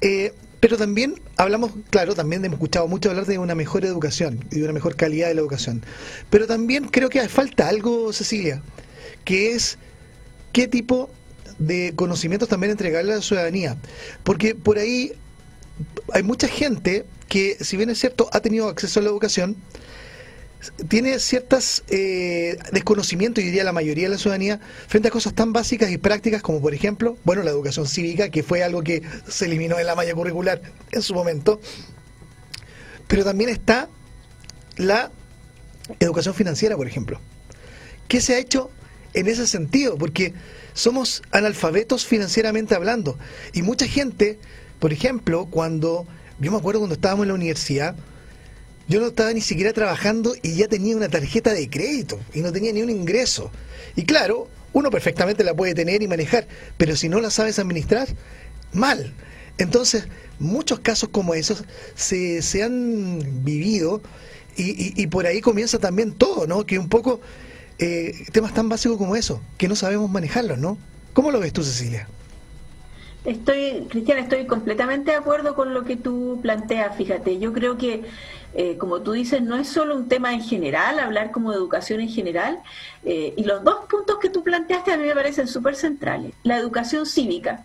Eh, 0.00 0.32
pero 0.60 0.76
también 0.76 1.20
hablamos, 1.36 1.72
claro, 1.90 2.14
también 2.14 2.44
hemos 2.44 2.58
escuchado 2.58 2.86
mucho 2.86 3.10
hablar 3.10 3.26
de 3.26 3.38
una 3.38 3.56
mejor 3.56 3.84
educación 3.84 4.44
y 4.52 4.58
de 4.60 4.64
una 4.64 4.72
mejor 4.72 4.94
calidad 4.94 5.26
de 5.26 5.34
la 5.34 5.40
educación. 5.40 5.82
Pero 6.30 6.46
también 6.46 6.84
creo 6.84 7.08
que 7.08 7.28
falta 7.28 7.68
algo, 7.68 8.12
Cecilia, 8.12 8.62
que 9.24 9.52
es 9.52 9.76
qué 10.52 10.68
tipo 10.68 11.10
de 11.58 11.94
conocimientos 11.96 12.48
también 12.48 12.70
entregarle 12.70 13.12
a 13.12 13.16
la 13.16 13.22
ciudadanía. 13.22 13.76
Porque 14.22 14.54
por 14.54 14.78
ahí 14.78 15.14
hay 16.12 16.22
mucha 16.22 16.46
gente 16.46 17.06
que, 17.28 17.56
si 17.60 17.76
bien 17.76 17.90
es 17.90 17.98
cierto, 17.98 18.28
ha 18.32 18.38
tenido 18.38 18.68
acceso 18.68 19.00
a 19.00 19.02
la 19.02 19.08
educación, 19.08 19.56
tiene 20.88 21.18
ciertos 21.18 21.84
eh, 21.88 22.56
desconocimientos, 22.72 23.42
y 23.42 23.46
diría 23.46 23.64
la 23.64 23.72
mayoría 23.72 24.04
de 24.04 24.14
la 24.14 24.18
ciudadanía, 24.18 24.60
frente 24.88 25.08
a 25.08 25.10
cosas 25.10 25.34
tan 25.34 25.52
básicas 25.52 25.90
y 25.90 25.98
prácticas 25.98 26.42
como, 26.42 26.60
por 26.60 26.74
ejemplo, 26.74 27.16
bueno, 27.24 27.42
la 27.42 27.50
educación 27.50 27.86
cívica, 27.86 28.28
que 28.30 28.42
fue 28.42 28.62
algo 28.62 28.82
que 28.82 29.02
se 29.28 29.46
eliminó 29.46 29.76
de 29.76 29.84
la 29.84 29.94
malla 29.94 30.14
curricular 30.14 30.60
en 30.90 31.02
su 31.02 31.14
momento, 31.14 31.60
pero 33.06 33.24
también 33.24 33.50
está 33.50 33.88
la 34.76 35.10
educación 36.00 36.34
financiera, 36.34 36.76
por 36.76 36.86
ejemplo. 36.86 37.20
¿Qué 38.08 38.20
se 38.20 38.34
ha 38.34 38.38
hecho 38.38 38.70
en 39.14 39.28
ese 39.28 39.46
sentido? 39.46 39.96
Porque 39.96 40.34
somos 40.74 41.22
analfabetos 41.30 42.04
financieramente 42.04 42.74
hablando, 42.74 43.18
y 43.52 43.62
mucha 43.62 43.86
gente, 43.86 44.38
por 44.80 44.92
ejemplo, 44.92 45.46
cuando, 45.46 46.06
yo 46.40 46.50
me 46.50 46.58
acuerdo 46.58 46.80
cuando 46.80 46.94
estábamos 46.94 47.24
en 47.24 47.28
la 47.28 47.34
universidad, 47.34 47.94
yo 48.88 49.00
no 49.00 49.08
estaba 49.08 49.32
ni 49.32 49.40
siquiera 49.40 49.72
trabajando 49.72 50.34
y 50.42 50.54
ya 50.54 50.66
tenía 50.66 50.96
una 50.96 51.08
tarjeta 51.08 51.52
de 51.52 51.68
crédito 51.68 52.18
y 52.32 52.40
no 52.40 52.52
tenía 52.52 52.72
ni 52.72 52.82
un 52.82 52.90
ingreso. 52.90 53.50
Y 53.96 54.04
claro, 54.04 54.48
uno 54.72 54.90
perfectamente 54.90 55.44
la 55.44 55.54
puede 55.54 55.74
tener 55.74 56.02
y 56.02 56.08
manejar, 56.08 56.48
pero 56.76 56.96
si 56.96 57.08
no 57.08 57.20
la 57.20 57.30
sabes 57.30 57.58
administrar, 57.58 58.08
mal. 58.72 59.12
Entonces, 59.58 60.08
muchos 60.38 60.80
casos 60.80 61.10
como 61.10 61.34
esos 61.34 61.64
se, 61.94 62.42
se 62.42 62.62
han 62.62 63.44
vivido 63.44 64.00
y, 64.60 65.06
por 65.06 65.26
ahí 65.26 65.40
comienza 65.40 65.78
también 65.78 66.12
todo, 66.12 66.48
¿no? 66.48 66.66
Que 66.66 66.80
un 66.80 66.88
poco 66.88 67.20
eh, 67.78 68.12
temas 68.32 68.54
tan 68.54 68.68
básicos 68.68 68.98
como 68.98 69.14
eso, 69.14 69.40
que 69.56 69.68
no 69.68 69.76
sabemos 69.76 70.10
manejarlos, 70.10 70.58
¿no? 70.58 70.78
¿Cómo 71.12 71.30
lo 71.30 71.38
ves 71.38 71.52
tú, 71.52 71.62
Cecilia? 71.62 72.08
Estoy, 73.28 73.86
Cristian, 73.90 74.18
estoy 74.18 74.46
completamente 74.46 75.10
de 75.10 75.18
acuerdo 75.18 75.54
con 75.54 75.74
lo 75.74 75.84
que 75.84 75.96
tú 75.96 76.38
planteas, 76.42 76.96
fíjate. 76.96 77.38
Yo 77.38 77.52
creo 77.52 77.76
que 77.76 78.04
eh, 78.54 78.78
como 78.78 79.02
tú 79.02 79.12
dices, 79.12 79.42
no 79.42 79.56
es 79.56 79.68
solo 79.68 79.94
un 79.94 80.08
tema 80.08 80.32
en 80.32 80.40
general, 80.40 80.98
hablar 80.98 81.30
como 81.30 81.50
de 81.50 81.58
educación 81.58 82.00
en 82.00 82.08
general, 82.08 82.60
eh, 83.04 83.34
y 83.36 83.44
los 83.44 83.62
dos 83.62 83.84
puntos 83.90 84.18
que 84.18 84.30
tú 84.30 84.42
planteaste 84.42 84.92
a 84.92 84.96
mí 84.96 85.04
me 85.04 85.14
parecen 85.14 85.46
súper 85.46 85.76
centrales, 85.76 86.32
la 86.42 86.56
educación 86.56 87.04
cívica 87.04 87.64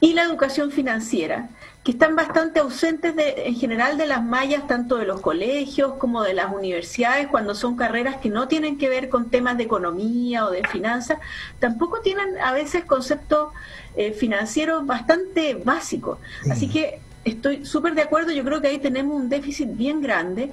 y 0.00 0.14
la 0.14 0.24
educación 0.24 0.72
financiera, 0.72 1.48
que 1.84 1.92
están 1.92 2.16
bastante 2.16 2.60
ausentes 2.60 3.16
de, 3.16 3.46
en 3.46 3.54
general 3.54 3.96
de 3.98 4.06
las 4.06 4.22
mallas, 4.22 4.66
tanto 4.66 4.96
de 4.96 5.06
los 5.06 5.20
colegios 5.20 5.94
como 5.94 6.22
de 6.22 6.34
las 6.34 6.52
universidades, 6.52 7.28
cuando 7.28 7.54
son 7.54 7.76
carreras 7.76 8.16
que 8.16 8.30
no 8.30 8.46
tienen 8.46 8.78
que 8.78 8.88
ver 8.88 9.08
con 9.08 9.30
temas 9.30 9.56
de 9.56 9.64
economía 9.64 10.44
o 10.44 10.50
de 10.50 10.66
finanzas, 10.68 11.18
tampoco 11.60 12.00
tienen 12.00 12.36
a 12.38 12.52
veces 12.52 12.84
conceptos 12.84 13.52
eh, 13.98 14.12
financieros 14.12 14.86
bastante 14.86 15.54
básicos. 15.54 16.18
Así 16.48 16.68
mm. 16.68 16.70
que 16.70 17.00
estoy 17.24 17.66
súper 17.66 17.94
de 17.94 18.02
acuerdo, 18.02 18.30
yo 18.30 18.44
creo 18.44 18.60
que 18.60 18.68
ahí 18.68 18.78
tenemos 18.78 19.16
un 19.16 19.28
déficit 19.28 19.68
bien 19.76 20.00
grande. 20.00 20.52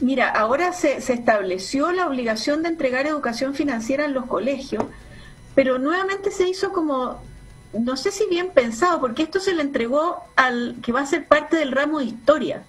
Mira, 0.00 0.30
ahora 0.30 0.72
se, 0.72 1.00
se 1.00 1.12
estableció 1.12 1.90
la 1.90 2.06
obligación 2.06 2.62
de 2.62 2.68
entregar 2.68 3.06
educación 3.06 3.54
financiera 3.54 4.04
en 4.04 4.14
los 4.14 4.26
colegios, 4.26 4.84
pero 5.56 5.78
nuevamente 5.78 6.30
se 6.30 6.48
hizo 6.48 6.72
como, 6.72 7.20
no 7.72 7.96
sé 7.96 8.12
si 8.12 8.26
bien 8.26 8.50
pensado, 8.54 9.00
porque 9.00 9.24
esto 9.24 9.40
se 9.40 9.52
le 9.52 9.62
entregó 9.62 10.18
al 10.36 10.76
que 10.80 10.92
va 10.92 11.00
a 11.00 11.06
ser 11.06 11.26
parte 11.26 11.56
del 11.56 11.72
ramo 11.72 11.98
de 11.98 12.04
historia. 12.04 12.62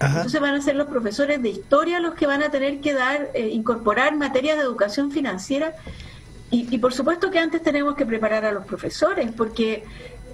Entonces 0.00 0.40
van 0.40 0.56
a 0.56 0.60
ser 0.60 0.74
los 0.74 0.88
profesores 0.88 1.40
de 1.40 1.50
historia 1.50 2.00
los 2.00 2.14
que 2.14 2.26
van 2.26 2.42
a 2.42 2.50
tener 2.50 2.80
que 2.80 2.92
dar, 2.92 3.30
eh, 3.34 3.48
incorporar 3.48 4.16
materias 4.16 4.56
de 4.56 4.64
educación 4.64 5.12
financiera. 5.12 5.76
Y, 6.52 6.68
y, 6.70 6.78
por 6.78 6.92
supuesto 6.94 7.30
que 7.30 7.40
antes 7.40 7.62
tenemos 7.62 7.96
que 7.96 8.06
preparar 8.06 8.44
a 8.44 8.52
los 8.52 8.64
profesores, 8.64 9.30
porque 9.36 9.84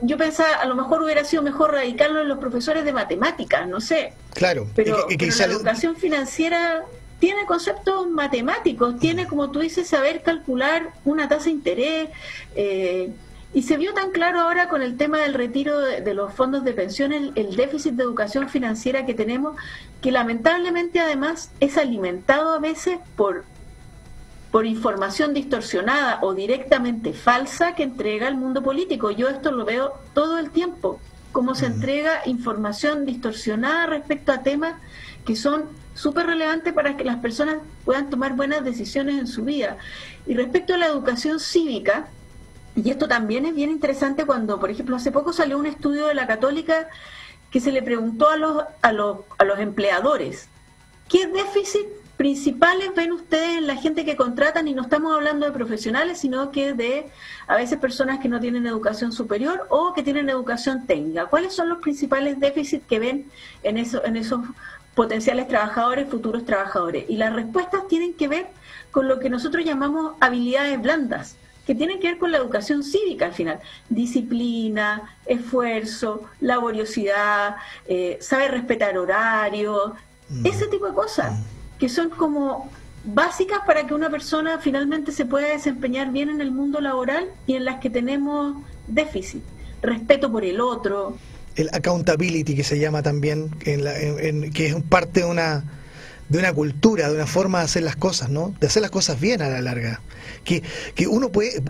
yo 0.02 0.16
pensaba, 0.16 0.56
a 0.56 0.66
lo 0.66 0.74
mejor 0.74 1.02
hubiera 1.02 1.24
sido 1.24 1.42
mejor 1.42 1.72
radicarlo 1.72 2.20
en 2.20 2.28
los 2.28 2.38
profesores 2.38 2.84
de 2.84 2.92
matemáticas, 2.92 3.66
no 3.66 3.80
sé. 3.80 4.12
Claro, 4.34 4.66
pero, 4.74 5.06
la 5.08 5.44
educación 5.44 5.96
financiera 5.96 6.84
tiene 7.18 7.46
conceptos 7.46 8.08
matemáticos, 8.08 8.98
tiene, 8.98 9.26
como 9.26 9.50
tú 9.50 9.60
dices, 9.60 9.88
saber 9.88 10.22
calcular 10.22 10.92
una 11.04 11.28
tasa 11.28 11.46
de 11.46 11.50
interés. 11.50 12.08
Eh, 12.54 13.10
y 13.54 13.62
se 13.62 13.76
vio 13.76 13.94
tan 13.94 14.10
claro 14.10 14.40
ahora 14.40 14.68
con 14.68 14.82
el 14.82 14.96
tema 14.96 15.18
del 15.18 15.34
retiro 15.34 15.80
de, 15.80 16.14
los 16.14 16.32
fondos 16.34 16.64
de 16.64 16.74
pensión, 16.74 17.12
el, 17.12 17.56
déficit 17.56 17.94
de 17.94 18.02
educación 18.02 18.48
financiera 18.48 19.06
que 19.06 19.14
tenemos, 19.14 19.56
que 20.02 20.12
lamentablemente 20.12 21.00
además 21.00 21.50
es 21.58 21.78
alimentado 21.78 22.52
a 22.52 22.58
veces 22.58 22.98
por 23.16 23.44
por 24.50 24.66
información 24.66 25.34
distorsionada 25.34 26.20
o 26.22 26.34
directamente 26.34 27.12
falsa 27.12 27.74
que 27.74 27.82
entrega 27.82 28.28
el 28.28 28.36
mundo 28.36 28.62
político. 28.62 29.10
Yo 29.10 29.28
esto 29.28 29.52
lo 29.52 29.64
veo 29.64 29.92
todo 30.14 30.38
el 30.38 30.50
tiempo, 30.50 31.00
cómo 31.32 31.54
se 31.54 31.66
entrega 31.66 32.22
información 32.26 33.04
distorsionada 33.04 33.86
respecto 33.86 34.32
a 34.32 34.42
temas 34.42 34.74
que 35.26 35.36
son 35.36 35.64
súper 35.94 36.26
relevantes 36.26 36.72
para 36.72 36.96
que 36.96 37.04
las 37.04 37.16
personas 37.16 37.58
puedan 37.84 38.08
tomar 38.08 38.34
buenas 38.34 38.64
decisiones 38.64 39.18
en 39.18 39.26
su 39.26 39.44
vida. 39.44 39.76
Y 40.26 40.34
respecto 40.34 40.74
a 40.74 40.78
la 40.78 40.86
educación 40.86 41.40
cívica, 41.40 42.08
y 42.74 42.90
esto 42.90 43.08
también 43.08 43.44
es 43.44 43.54
bien 43.54 43.70
interesante 43.70 44.24
cuando, 44.24 44.60
por 44.60 44.70
ejemplo, 44.70 44.96
hace 44.96 45.10
poco 45.10 45.32
salió 45.32 45.58
un 45.58 45.66
estudio 45.66 46.06
de 46.06 46.14
la 46.14 46.26
católica 46.26 46.88
que 47.50 47.60
se 47.60 47.72
le 47.72 47.82
preguntó 47.82 48.30
a 48.30 48.36
los, 48.36 48.64
a 48.80 48.92
los, 48.92 49.18
a 49.36 49.44
los 49.44 49.58
empleadores, 49.58 50.48
¿qué 51.08 51.26
déficit 51.26 51.86
principales 52.18 52.90
ven 52.96 53.12
ustedes 53.12 53.62
la 53.62 53.76
gente 53.76 54.04
que 54.04 54.16
contratan 54.16 54.66
y 54.66 54.74
no 54.74 54.82
estamos 54.82 55.14
hablando 55.14 55.46
de 55.46 55.52
profesionales, 55.52 56.18
sino 56.18 56.50
que 56.50 56.74
de 56.74 57.06
a 57.46 57.54
veces 57.54 57.78
personas 57.78 58.18
que 58.18 58.28
no 58.28 58.40
tienen 58.40 58.66
educación 58.66 59.12
superior 59.12 59.66
o 59.70 59.94
que 59.94 60.02
tienen 60.02 60.28
educación 60.28 60.84
técnica? 60.84 61.26
¿Cuáles 61.26 61.54
son 61.54 61.68
los 61.68 61.78
principales 61.78 62.40
déficits 62.40 62.84
que 62.88 62.98
ven 62.98 63.30
en, 63.62 63.78
eso, 63.78 64.04
en 64.04 64.16
esos 64.16 64.40
potenciales 64.96 65.46
trabajadores, 65.46 66.08
futuros 66.08 66.44
trabajadores? 66.44 67.04
Y 67.08 67.18
las 67.18 67.32
respuestas 67.32 67.86
tienen 67.86 68.14
que 68.14 68.26
ver 68.26 68.48
con 68.90 69.06
lo 69.06 69.20
que 69.20 69.30
nosotros 69.30 69.64
llamamos 69.64 70.14
habilidades 70.18 70.82
blandas 70.82 71.36
que 71.68 71.76
tienen 71.76 72.00
que 72.00 72.08
ver 72.08 72.18
con 72.18 72.32
la 72.32 72.38
educación 72.38 72.82
cívica 72.82 73.26
al 73.26 73.34
final. 73.34 73.60
Disciplina, 73.90 75.16
esfuerzo, 75.24 76.24
laboriosidad, 76.40 77.56
eh, 77.86 78.18
saber 78.20 78.50
respetar 78.50 78.98
horarios, 78.98 79.92
mm. 80.30 80.46
ese 80.46 80.66
tipo 80.66 80.86
de 80.86 80.94
cosas. 80.94 81.38
Mm 81.38 81.57
que 81.78 81.88
son 81.88 82.10
como 82.10 82.70
básicas 83.04 83.60
para 83.66 83.86
que 83.86 83.94
una 83.94 84.10
persona 84.10 84.58
finalmente 84.58 85.12
se 85.12 85.24
pueda 85.24 85.48
desempeñar 85.48 86.12
bien 86.12 86.28
en 86.28 86.40
el 86.40 86.50
mundo 86.50 86.80
laboral 86.80 87.28
y 87.46 87.54
en 87.54 87.64
las 87.64 87.80
que 87.80 87.90
tenemos 87.90 88.56
déficit, 88.86 89.42
respeto 89.82 90.30
por 90.30 90.44
el 90.44 90.60
otro. 90.60 91.16
El 91.56 91.70
accountability 91.72 92.54
que 92.54 92.64
se 92.64 92.78
llama 92.78 93.02
también, 93.02 93.50
en 93.64 94.52
que 94.52 94.66
es 94.66 94.76
parte 94.88 95.20
de 95.20 95.26
una 95.26 95.64
de 96.28 96.38
una 96.38 96.52
cultura, 96.52 97.08
de 97.08 97.14
una 97.14 97.26
forma 97.26 97.60
de 97.60 97.64
hacer 97.64 97.82
las 97.82 97.96
cosas, 97.96 98.28
¿no? 98.28 98.54
De 98.60 98.66
hacer 98.66 98.82
las 98.82 98.90
cosas 98.90 99.18
bien 99.18 99.40
a 99.40 99.48
la 99.48 99.62
larga. 99.62 100.00
Que, 100.44 100.62
que 100.94 101.06
uno 101.06 101.30
puede, 101.30 101.62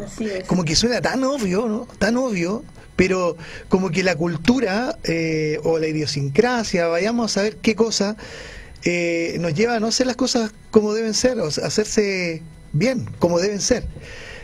como 0.46 0.64
que 0.64 0.74
suena 0.74 1.00
tan 1.00 1.22
obvio, 1.24 1.68
¿no? 1.68 1.86
Tan 1.98 2.16
obvio, 2.16 2.64
pero 2.96 3.36
como 3.68 3.90
que 3.90 4.02
la 4.02 4.16
cultura 4.16 4.98
eh, 5.04 5.60
o 5.62 5.78
la 5.78 5.86
idiosincrasia, 5.86 6.88
vayamos 6.88 7.36
a 7.36 7.42
ver 7.42 7.56
qué 7.58 7.76
cosa 7.76 8.16
eh, 8.84 9.36
nos 9.40 9.54
lleva 9.54 9.76
a 9.76 9.80
no 9.80 9.88
hacer 9.88 10.06
las 10.06 10.16
cosas 10.16 10.52
como 10.70 10.94
deben 10.94 11.14
ser, 11.14 11.40
o 11.40 11.46
hacerse 11.46 12.42
bien, 12.72 13.08
como 13.18 13.38
deben 13.38 13.60
ser. 13.60 13.86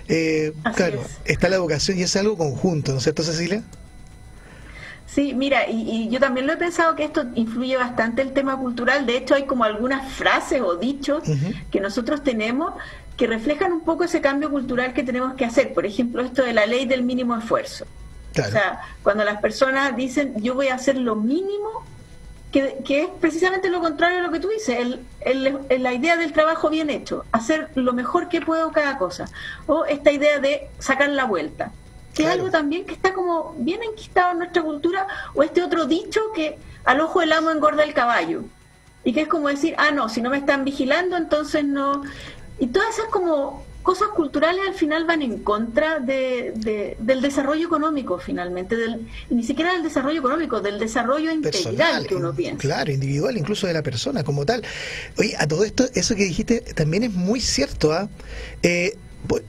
Eh, 0.08 0.52
claro, 0.74 1.02
está 1.24 1.48
la 1.48 1.56
educación 1.56 1.98
y 1.98 2.02
es 2.02 2.14
algo 2.16 2.36
conjunto, 2.36 2.92
¿no 2.92 2.98
es 2.98 3.04
cierto, 3.04 3.22
Cecilia? 3.22 3.62
Sí, 5.06 5.32
mira, 5.32 5.70
y, 5.70 6.08
yo 6.08 6.18
también 6.18 6.46
lo 6.46 6.54
he 6.54 6.56
pensado 6.56 6.96
que 6.96 7.04
esto 7.04 7.24
influye 7.36 7.76
bastante 7.76 8.20
el 8.20 8.32
tema 8.32 8.58
cultural. 8.58 9.06
De 9.06 9.16
hecho, 9.16 9.34
hay 9.34 9.44
como 9.44 9.62
algunas 9.62 10.12
frases 10.12 10.60
o 10.60 10.74
dichos 10.76 11.22
que 11.70 11.80
nosotros 11.80 12.24
tenemos 12.24 12.74
que 13.16 13.28
reflejan 13.28 13.72
un 13.72 13.82
poco 13.82 14.04
ese 14.04 14.20
cambio 14.20 14.50
cultural 14.50 14.92
que 14.92 15.04
tenemos 15.04 15.34
que 15.34 15.44
hacer. 15.44 15.72
Por 15.72 15.86
ejemplo, 15.86 16.20
esto 16.22 16.42
de 16.42 16.52
la 16.52 16.66
ley 16.66 16.86
del 16.86 17.04
mínimo 17.04 17.36
esfuerzo. 17.36 17.86
O 18.32 18.50
sea, 18.50 18.80
cuando 19.04 19.22
las 19.22 19.40
personas 19.40 19.96
dicen 19.96 20.34
yo 20.42 20.54
voy 20.54 20.66
a 20.66 20.74
hacer 20.74 20.96
lo 20.96 21.14
mínimo 21.14 21.84
que, 22.84 23.02
es 23.02 23.08
precisamente 23.20 23.68
lo 23.68 23.80
contrario 23.80 24.20
a 24.20 24.22
lo 24.22 24.30
que 24.30 24.38
tú 24.38 24.48
dices, 24.48 24.78
el, 25.20 25.58
la 25.82 25.92
idea 25.92 26.16
del 26.16 26.32
trabajo 26.32 26.70
bien 26.70 26.88
hecho, 26.88 27.24
hacer 27.32 27.70
lo 27.74 27.92
mejor 27.92 28.28
que 28.28 28.40
puedo 28.40 28.70
cada 28.70 28.96
cosa, 28.96 29.24
o 29.66 29.84
esta 29.86 30.12
idea 30.12 30.38
de 30.38 30.68
sacar 30.78 31.08
la 31.08 31.24
vuelta, 31.24 31.72
que 32.14 32.22
es 32.22 32.28
algo 32.28 32.50
también 32.50 32.86
que 32.86 32.94
está 32.94 33.12
como 33.12 33.56
bien 33.58 33.82
enquistado 33.82 34.32
en 34.32 34.38
nuestra 34.38 34.62
cultura, 34.62 35.08
o 35.34 35.42
este 35.42 35.64
otro 35.64 35.86
dicho 35.86 36.20
que 36.32 36.56
al 36.84 37.00
ojo 37.00 37.20
del 37.20 37.32
amo 37.32 37.50
engorda 37.50 37.82
el 37.82 37.92
caballo, 37.92 38.42
y 39.02 39.12
que 39.12 39.22
es 39.22 39.28
como 39.28 39.48
decir, 39.48 39.74
ah, 39.76 39.90
no, 39.90 40.08
si 40.08 40.22
no 40.22 40.30
me 40.30 40.38
están 40.38 40.64
vigilando, 40.64 41.16
entonces 41.16 41.64
no... 41.64 42.02
Y 42.60 42.68
todas 42.68 42.90
esas 42.90 43.10
como 43.10 43.64
cosas 43.84 44.08
culturales 44.08 44.62
al 44.66 44.74
final 44.74 45.04
van 45.04 45.20
en 45.20 45.38
contra 45.40 46.00
de, 46.00 46.96
del 46.98 47.20
desarrollo 47.20 47.66
económico, 47.66 48.18
finalmente, 48.18 48.76
del, 48.76 49.06
ni 49.28 49.44
siquiera 49.44 49.74
del 49.74 49.82
desarrollo 49.82 50.18
económico, 50.18 50.60
del 50.60 50.78
desarrollo 50.78 51.30
integral 51.30 52.06
que 52.06 52.16
uno 52.16 52.34
piensa. 52.34 52.60
Claro, 52.60 52.90
individual, 52.90 53.36
incluso 53.36 53.66
de 53.66 53.74
la 53.74 53.82
persona 53.82 54.24
como 54.24 54.46
tal. 54.46 54.64
Oye, 55.18 55.36
a 55.38 55.46
todo 55.46 55.64
esto, 55.64 55.84
eso 55.94 56.16
que 56.16 56.24
dijiste 56.24 56.62
también 56.74 57.04
es 57.04 57.12
muy 57.12 57.40
cierto. 57.40 57.92
¿ah? 57.92 58.08
Eh, 58.62 58.96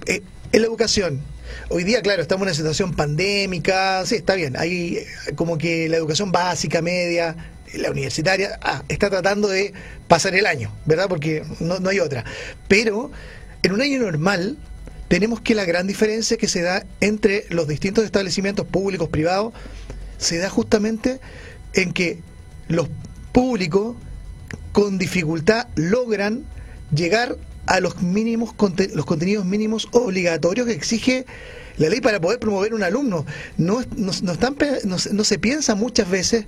eh, 0.06 0.22
en 0.52 0.62
la 0.62 0.68
educación, 0.68 1.22
Hoy 1.70 1.84
día, 1.84 2.02
claro, 2.02 2.22
estamos 2.22 2.42
en 2.42 2.48
una 2.48 2.56
situación 2.56 2.96
pandémica, 2.96 4.06
sí, 4.06 4.16
está 4.16 4.36
bien, 4.36 4.56
hay 4.58 5.06
como 5.36 5.58
que 5.58 5.88
la 5.88 5.98
educación 5.98 6.32
básica, 6.32 6.82
media, 6.82 7.36
la 7.76 7.92
universitaria, 7.92 8.60
ah, 8.62 8.84
está 8.90 9.10
tratando 9.10 9.48
de 9.48 9.74
pasar 10.08 10.36
el 10.36 10.48
año, 10.48 10.72
¿verdad? 10.86 11.08
Porque 11.08 11.44
no, 11.60 11.80
no 11.80 11.90
hay 11.90 12.00
otra. 12.00 12.26
Pero 12.68 13.12
en 13.66 13.72
un 13.72 13.82
año 13.82 14.00
normal, 14.00 14.58
tenemos 15.08 15.42
que 15.42 15.56
la 15.56 15.66
gran 15.66 15.88
diferencia 15.88 16.38
que 16.38 16.48
se 16.48 16.62
da 16.62 16.86
entre 17.02 17.46
los 17.50 17.68
distintos 17.68 18.06
establecimientos 18.06 18.68
públicos, 18.68 19.10
privados, 19.10 19.54
se 20.20 20.38
da 20.38 20.52
justamente 20.52 21.20
en 21.74 21.92
que 21.92 22.20
los 22.68 22.90
públicos 23.32 23.96
con 24.72 25.00
dificultad 25.00 25.68
logran 25.76 26.46
llegar 26.94 27.38
a 27.66 27.80
los 27.80 28.04
mínimos 28.04 28.54
los 28.94 29.06
contenidos 29.06 29.46
mínimos 29.46 29.88
obligatorios 29.94 30.68
que 30.68 30.74
exige 30.74 31.26
la 31.78 31.90
ley 31.90 32.02
para 32.02 32.20
poder 32.20 32.40
promover 32.40 32.74
un 32.74 32.84
alumno. 32.84 33.26
No, 33.58 33.82
no, 33.98 34.12
están, 34.12 34.56
no, 34.86 35.24
se 35.24 35.40
piensa 35.40 35.76
muchas 35.76 36.10
veces 36.10 36.46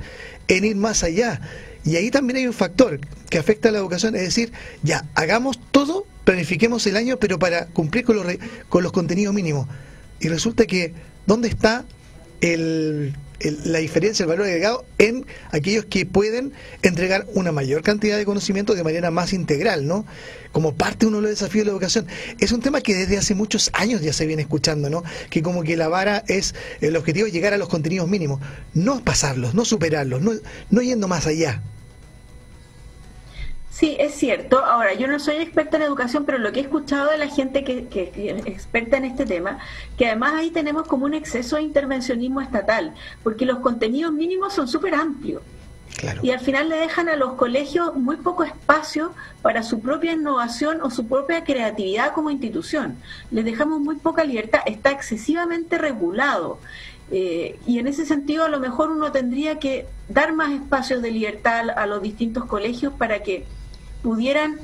en 0.48 0.66
ir 0.66 0.76
más 0.76 1.04
allá. 1.04 1.42
Y 1.84 1.96
ahí 1.96 2.12
también 2.12 2.38
hay 2.38 2.48
un 2.48 2.54
factor 2.54 3.00
que 3.30 3.38
afecta 3.38 3.70
a 3.70 3.72
la 3.72 3.78
educación, 3.78 4.16
es 4.16 4.24
decir, 4.24 4.52
ya, 4.84 5.06
hagamos 5.16 5.60
todo, 5.72 6.06
planifiquemos 6.26 6.86
el 6.88 6.98
año, 6.98 7.18
pero 7.18 7.40
para 7.40 7.68
cumplir 7.68 8.04
con 8.04 8.18
los, 8.18 8.26
con 8.70 8.84
los 8.84 8.92
contenidos 8.92 9.34
mínimos. 9.34 9.68
Y 10.20 10.28
resulta 10.28 10.66
que, 10.66 10.94
¿dónde 11.26 11.48
está 11.48 11.86
el 12.42 13.16
la 13.40 13.80
diferencia, 13.80 14.24
el 14.24 14.30
valor 14.30 14.46
agregado 14.46 14.86
en 14.98 15.26
aquellos 15.52 15.86
que 15.86 16.06
pueden 16.06 16.54
entregar 16.82 17.28
una 17.34 17.52
mayor 17.52 17.84
cantidad 17.84 18.18
de 18.18 18.26
conocimiento 18.26 18.74
de 18.76 18.84
manera 18.84 19.12
más 19.12 19.34
integral, 19.34 19.88
¿no? 19.88 20.06
Como 20.52 20.76
parte 20.76 21.06
uno 21.06 21.18
de 21.18 21.24
los 21.24 21.32
desafíos 21.32 21.66
de 21.66 21.72
la 21.72 21.72
educación. 21.72 22.08
Es 22.40 22.52
un 22.52 22.62
tema 22.62 22.82
que 22.82 22.96
desde 22.96 23.18
hace 23.18 23.36
muchos 23.36 23.70
años 23.74 24.02
ya 24.02 24.14
se 24.14 24.26
viene 24.26 24.42
escuchando, 24.42 24.90
¿no? 24.90 25.04
Que 25.30 25.42
como 25.42 25.64
que 25.64 25.78
la 25.78 25.88
vara 25.88 26.24
es 26.28 26.56
el 26.82 26.96
objetivo 26.96 27.26
de 27.26 27.32
llegar 27.32 27.54
a 27.54 27.58
los 27.58 27.70
contenidos 27.70 28.10
mínimos, 28.10 28.42
no 28.74 29.04
pasarlos, 29.04 29.54
no 29.54 29.66
superarlos, 29.66 30.22
no, 30.22 30.32
no 30.70 30.82
yendo 30.82 31.08
más 31.08 31.28
allá. 31.28 31.62
Sí, 33.78 33.96
es 34.00 34.16
cierto. 34.16 34.66
Ahora, 34.66 34.96
yo 34.96 35.06
no 35.08 35.20
soy 35.20 35.36
experta 35.36 35.78
en 35.78 35.84
educación, 35.84 36.26
pero 36.26 36.40
lo 36.40 36.52
que 36.52 36.62
he 36.62 36.64
escuchado 36.64 37.12
de 37.12 37.20
la 37.20 37.28
gente 37.28 37.64
que, 37.64 37.86
que, 37.86 38.12
es 38.16 38.48
experta 38.48 38.98
en 38.98 39.06
este 39.06 39.24
tema, 39.24 39.60
que 40.00 40.08
además 40.08 40.34
ahí 40.34 40.50
tenemos 40.50 40.88
como 40.88 41.06
un 41.06 41.14
exceso 41.14 41.58
de 41.58 41.62
intervencionismo 41.62 42.42
estatal, 42.42 42.96
porque 43.22 43.46
los 43.46 43.60
contenidos 43.60 44.12
mínimos 44.12 44.54
son 44.54 44.68
súper 44.68 44.96
amplios. 44.96 45.44
Y 46.24 46.32
al 46.32 46.40
final 46.40 46.70
le 46.70 46.78
dejan 46.78 47.08
a 47.08 47.16
los 47.18 47.34
colegios 47.34 47.96
muy 47.96 48.16
poco 48.16 48.44
espacio 48.44 49.14
para 49.44 49.62
su 49.62 49.80
propia 49.80 50.14
innovación 50.14 50.82
o 50.82 50.90
su 50.90 51.08
propia 51.08 51.44
creatividad 51.44 52.14
como 52.14 52.32
institución. 52.32 52.98
Les 53.30 53.46
dejamos 53.46 53.80
muy 53.80 53.98
poca 53.98 54.24
libertad, 54.24 54.62
está 54.66 54.90
excesivamente 54.90 55.78
regulado. 55.78 56.58
Eh, 57.12 57.60
y 57.68 57.78
en 57.78 57.86
ese 57.86 58.08
sentido 58.08 58.46
a 58.46 58.50
lo 58.50 58.60
mejor 58.60 58.90
uno 58.90 59.12
tendría 59.12 59.60
que 59.60 59.86
dar 60.10 60.34
más 60.34 60.52
espacios 60.52 61.04
de 61.04 61.12
libertad 61.12 61.70
a 61.70 61.86
los 61.86 62.02
distintos 62.02 62.46
colegios 62.46 62.92
para 62.94 63.22
que 63.22 63.46
pudieran 64.02 64.58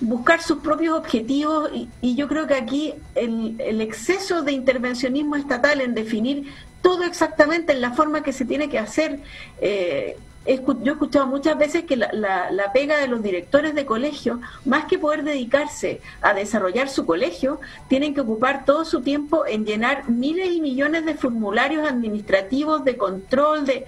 buscar 0.00 0.42
sus 0.42 0.58
propios 0.58 0.98
objetivos 0.98 1.70
y, 1.72 2.14
yo 2.14 2.28
creo 2.28 2.46
que 2.46 2.54
aquí 2.54 2.94
el, 3.14 3.56
el, 3.60 3.80
exceso 3.80 4.42
de 4.42 4.52
intervencionismo 4.52 5.36
estatal 5.36 5.80
en 5.80 5.94
definir 5.94 6.52
todo 6.82 7.04
exactamente 7.04 7.72
en 7.72 7.80
la 7.80 7.92
forma 7.92 8.22
que 8.22 8.32
se 8.32 8.44
tiene 8.44 8.68
que 8.68 8.78
hacer. 8.78 9.20
Eh, 9.60 10.16
yo 10.46 10.52
he 10.52 10.90
escuchado 10.92 11.26
muchas 11.26 11.56
veces 11.56 11.84
que 11.84 11.96
la, 11.96 12.12
la, 12.12 12.72
pega 12.74 12.98
de 12.98 13.08
los 13.08 13.22
directores 13.22 13.74
de 13.74 13.86
colegio, 13.86 14.40
más 14.66 14.84
que 14.84 14.98
poder 14.98 15.24
dedicarse 15.24 16.02
a 16.20 16.34
desarrollar 16.34 16.90
su 16.90 17.06
colegio, 17.06 17.60
tienen 17.88 18.14
que 18.14 18.20
ocupar 18.20 18.66
todo 18.66 18.84
su 18.84 19.00
tiempo 19.00 19.46
en 19.46 19.64
llenar 19.64 20.10
miles 20.10 20.52
y 20.52 20.60
millones 20.60 21.06
de 21.06 21.14
formularios 21.14 21.88
administrativos 21.88 22.84
de 22.84 22.98
control. 22.98 23.64
de 23.64 23.86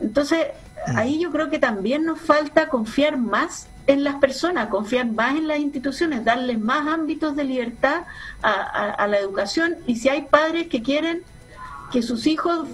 Entonces, 0.00 0.46
mm. 0.86 0.96
ahí 0.96 1.18
yo 1.18 1.32
creo 1.32 1.50
que 1.50 1.58
también 1.58 2.04
nos 2.04 2.20
falta 2.20 2.68
confiar 2.68 3.18
más 3.18 3.66
en 3.86 4.04
las 4.04 4.16
personas, 4.16 4.68
confiar 4.68 5.06
más 5.06 5.36
en 5.36 5.46
las 5.46 5.58
instituciones, 5.58 6.24
darles 6.24 6.58
más 6.58 6.86
ámbitos 6.86 7.36
de 7.36 7.44
libertad 7.44 8.04
a, 8.42 9.06
la 9.06 9.18
educación 9.18 9.76
y 9.86 9.96
si 9.96 10.08
hay 10.08 10.22
padres 10.22 10.68
que 10.68 10.82
quieren 10.82 11.22
que 11.92 12.02
sus 12.02 12.26
hijos 12.26 12.68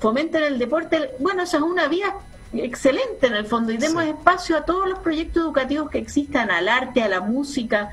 fomenten 0.00 0.42
el 0.42 0.58
deporte, 0.58 1.10
bueno, 1.20 1.44
esa 1.44 1.58
es 1.58 1.62
una 1.62 1.86
vía 1.86 2.14
excelente 2.52 3.26
en 3.26 3.34
el 3.34 3.46
fondo 3.46 3.72
y 3.72 3.76
demos 3.76 4.02
espacio 4.04 4.56
a 4.56 4.64
todos 4.64 4.88
los 4.88 4.98
proyectos 5.00 5.44
educativos 5.44 5.90
que 5.90 5.98
existan, 5.98 6.50
al 6.50 6.68
arte, 6.68 7.02
a 7.02 7.08
la 7.08 7.20
música. 7.20 7.90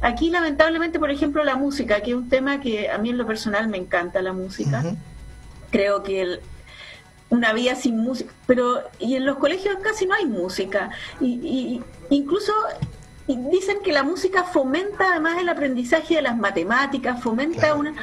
Aquí 0.00 0.30
lamentablemente, 0.30 0.98
por 0.98 1.10
ejemplo, 1.10 1.42
la 1.42 1.56
música, 1.56 2.00
que 2.00 2.10
es 2.10 2.16
un 2.16 2.28
tema 2.28 2.60
que 2.60 2.90
a 2.90 2.98
mí 2.98 3.10
en 3.10 3.18
lo 3.18 3.26
personal 3.26 3.66
me 3.68 3.78
encanta 3.78 4.22
la 4.22 4.32
música. 4.32 4.84
Creo 5.70 6.04
que 6.04 6.22
el, 6.22 6.40
una 7.34 7.52
vida 7.52 7.74
sin 7.74 7.98
música, 7.98 8.32
pero 8.46 8.82
y 8.98 9.16
en 9.16 9.26
los 9.26 9.36
colegios 9.38 9.76
casi 9.82 10.06
no 10.06 10.14
hay 10.14 10.26
música. 10.26 10.90
Y, 11.20 11.82
incluso 12.10 12.52
dicen 13.26 13.78
que 13.82 13.92
la 13.92 14.02
música 14.02 14.44
fomenta 14.44 15.12
además 15.12 15.38
el 15.38 15.48
aprendizaje 15.48 16.16
de 16.16 16.22
las 16.22 16.36
matemáticas, 16.36 17.22
fomenta 17.22 17.74
una 17.74 17.94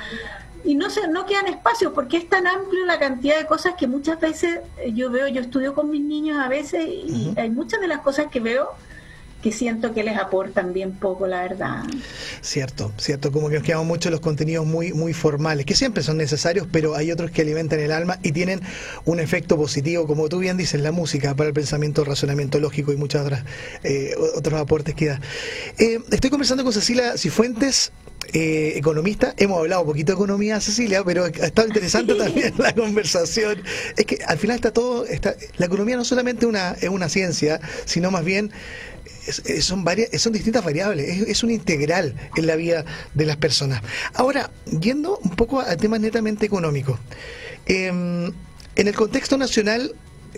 y 0.63 0.75
no 0.75 0.89
se 0.89 1.07
no 1.07 1.25
quedan 1.25 1.47
espacios 1.47 1.93
porque 1.93 2.17
es 2.17 2.29
tan 2.29 2.45
amplio 2.45 2.85
la 2.85 2.99
cantidad 2.99 3.37
de 3.37 3.45
cosas 3.45 3.75
que 3.75 3.87
muchas 3.87 4.19
veces 4.19 4.59
yo 4.93 5.09
veo, 5.09 5.27
yo 5.27 5.41
estudio 5.41 5.73
con 5.73 5.89
mis 5.89 6.01
niños 6.01 6.39
a 6.39 6.47
veces 6.47 6.87
y 6.87 7.33
hay 7.37 7.49
muchas 7.49 7.81
de 7.81 7.87
las 7.87 8.01
cosas 8.01 8.27
que 8.27 8.39
veo 8.39 8.69
que 9.41 9.51
siento 9.51 9.93
que 9.93 10.03
les 10.03 10.17
aportan 10.17 10.73
bien 10.73 10.91
poco, 10.91 11.27
la 11.27 11.41
verdad. 11.41 11.83
Cierto, 12.41 12.91
cierto, 12.97 13.31
como 13.31 13.49
que 13.49 13.55
nos 13.55 13.63
quedamos 13.63 13.87
mucho 13.87 14.09
los 14.09 14.19
contenidos 14.19 14.65
muy, 14.65 14.93
muy 14.93 15.13
formales, 15.13 15.65
que 15.65 15.75
siempre 15.75 16.03
son 16.03 16.17
necesarios, 16.17 16.67
pero 16.71 16.95
hay 16.95 17.11
otros 17.11 17.31
que 17.31 17.41
alimentan 17.41 17.79
el 17.79 17.91
alma 17.91 18.19
y 18.23 18.31
tienen 18.31 18.61
un 19.05 19.19
efecto 19.19 19.57
positivo, 19.57 20.05
como 20.07 20.29
tú 20.29 20.39
bien 20.39 20.57
dices, 20.57 20.81
la 20.81 20.91
música, 20.91 21.35
para 21.35 21.47
el 21.49 21.53
pensamiento, 21.53 22.03
razonamiento 22.03 22.59
lógico 22.59 22.93
y 22.93 22.97
muchos 22.97 23.21
otras, 23.21 23.43
eh, 23.83 24.13
otros 24.35 24.59
aportes 24.59 24.95
que 24.95 25.07
da. 25.07 25.21
Eh, 25.77 25.99
estoy 26.11 26.29
conversando 26.29 26.63
con 26.63 26.73
Cecilia 26.73 27.17
Cifuentes, 27.17 27.91
eh, 28.33 28.73
economista. 28.77 29.33
Hemos 29.37 29.59
hablado 29.59 29.81
un 29.81 29.87
poquito 29.87 30.13
de 30.13 30.15
economía, 30.15 30.61
Cecilia, 30.61 31.03
pero 31.03 31.25
ha 31.25 31.27
estado 31.27 31.67
interesante 31.67 32.13
también 32.17 32.53
la 32.57 32.73
conversación. 32.73 33.61
Es 33.97 34.05
que 34.05 34.19
al 34.25 34.37
final 34.37 34.55
está 34.55 34.71
todo, 34.71 35.05
está, 35.05 35.35
la 35.57 35.65
economía 35.65 35.97
no 35.97 36.05
solamente 36.05 36.45
una, 36.45 36.71
es 36.79 36.89
una 36.89 37.09
ciencia, 37.09 37.59
sino 37.85 38.09
más 38.11 38.23
bien 38.23 38.51
son, 39.61 39.83
varias, 39.83 40.09
son 40.21 40.33
distintas 40.33 40.63
variables, 40.63 41.27
es, 41.27 41.43
un 41.43 41.51
integral 41.51 42.15
en 42.35 42.47
la 42.47 42.55
vida 42.55 42.85
de 43.13 43.25
las 43.25 43.37
personas. 43.37 43.81
Ahora, 44.13 44.51
yendo 44.79 45.17
un 45.17 45.31
poco 45.31 45.61
a 45.61 45.75
temas 45.77 45.99
netamente 45.99 46.45
económicos, 46.45 46.99
em, 47.65 48.31
en 48.75 48.87
el 48.87 48.95
contexto 48.95 49.37
nacional 49.37 49.93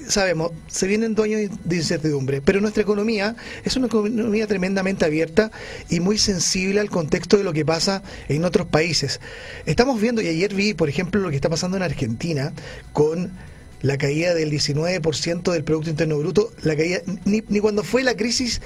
sabemos, 0.07 0.51
se 0.67 0.87
vienen 0.87 1.15
dos 1.15 1.25
años 1.25 1.51
de 1.63 1.75
incertidumbre, 1.75 2.41
pero 2.41 2.61
nuestra 2.61 2.83
economía 2.83 3.35
es 3.63 3.75
una 3.75 3.87
economía 3.87 4.47
tremendamente 4.47 5.05
abierta 5.05 5.51
y 5.89 5.99
muy 5.99 6.17
sensible 6.17 6.79
al 6.79 6.89
contexto 6.89 7.37
de 7.37 7.43
lo 7.43 7.53
que 7.53 7.65
pasa 7.65 8.03
en 8.27 8.43
otros 8.45 8.67
países. 8.67 9.19
Estamos 9.65 10.01
viendo, 10.01 10.21
y 10.21 10.27
ayer 10.27 10.53
vi, 10.53 10.73
por 10.73 10.89
ejemplo, 10.89 11.21
lo 11.21 11.29
que 11.29 11.35
está 11.35 11.49
pasando 11.49 11.77
en 11.77 11.83
Argentina 11.83 12.53
con 12.91 13.31
la 13.83 13.97
caída 13.97 14.33
del 14.33 14.49
19% 14.49 15.51
del 15.51 15.63
Producto 15.65 15.89
Interno 15.89 16.17
Bruto, 16.17 16.53
la 16.63 16.75
caída, 16.75 17.01
ni, 17.25 17.41
cuando 17.59 17.83
fue 17.83 18.01
la 18.01 18.15
crisis 18.15 18.61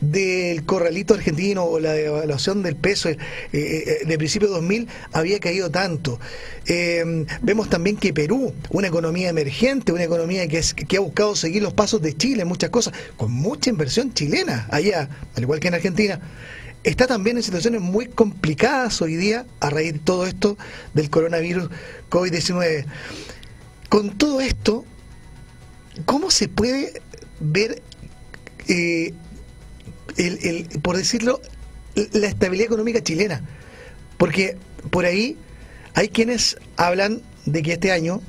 del 0.00 0.64
corralito 0.64 1.12
argentino 1.12 1.64
o 1.64 1.78
la 1.78 1.92
devaluación 1.92 2.62
del 2.62 2.74
peso 2.74 3.10
eh, 3.10 3.18
eh, 3.52 3.98
de 4.04 4.18
principio 4.18 4.48
de 4.48 4.54
2000 4.54 4.88
había 5.12 5.38
caído 5.40 5.70
tanto. 5.70 6.18
Eh, 6.66 7.26
vemos 7.42 7.68
también 7.68 7.98
que 7.98 8.14
Perú, 8.14 8.54
una 8.70 8.88
economía 8.88 9.28
emergente, 9.28 9.92
una 9.92 10.04
economía 10.04 10.48
que, 10.48 10.58
es, 10.58 10.72
que 10.72 10.96
ha 10.96 11.00
buscado 11.00 11.36
seguir 11.36 11.62
los 11.62 11.74
pasos 11.74 12.00
de 12.00 12.16
Chile 12.16 12.42
en 12.42 12.48
muchas 12.48 12.70
cosas, 12.70 12.94
con 13.18 13.30
mucha 13.30 13.68
inversión 13.68 14.14
chilena 14.14 14.66
allá, 14.70 15.10
al 15.36 15.42
igual 15.42 15.60
que 15.60 15.68
en 15.68 15.74
Argentina 15.74 16.18
está 16.82 17.06
también 17.06 17.36
en 17.36 17.42
situaciones 17.42 17.82
muy 17.82 18.06
complicadas 18.06 19.02
hoy 19.02 19.16
día 19.16 19.44
a 19.60 19.68
raíz 19.68 19.92
de 19.92 19.98
todo 19.98 20.26
esto 20.26 20.56
del 20.94 21.10
coronavirus 21.10 21.68
COVID-19. 22.10 22.86
Con 23.92 24.16
todo 24.16 24.40
esto, 24.40 24.86
¿cómo 26.06 26.30
se 26.30 26.48
puede 26.48 27.02
ver, 27.40 27.82
eh, 28.66 29.12
el, 30.16 30.66
por 30.80 30.96
decirlo, 30.96 31.42
la 32.12 32.26
estabilidad 32.26 32.68
económica 32.68 33.02
chilena? 33.02 33.44
Porque 34.16 34.56
por 34.90 35.04
ahí 35.04 35.36
hay 35.92 36.08
quienes 36.08 36.56
hablan 36.78 37.20
de 37.44 37.60
que 37.60 37.74
este 37.74 37.92
año, 37.92 38.22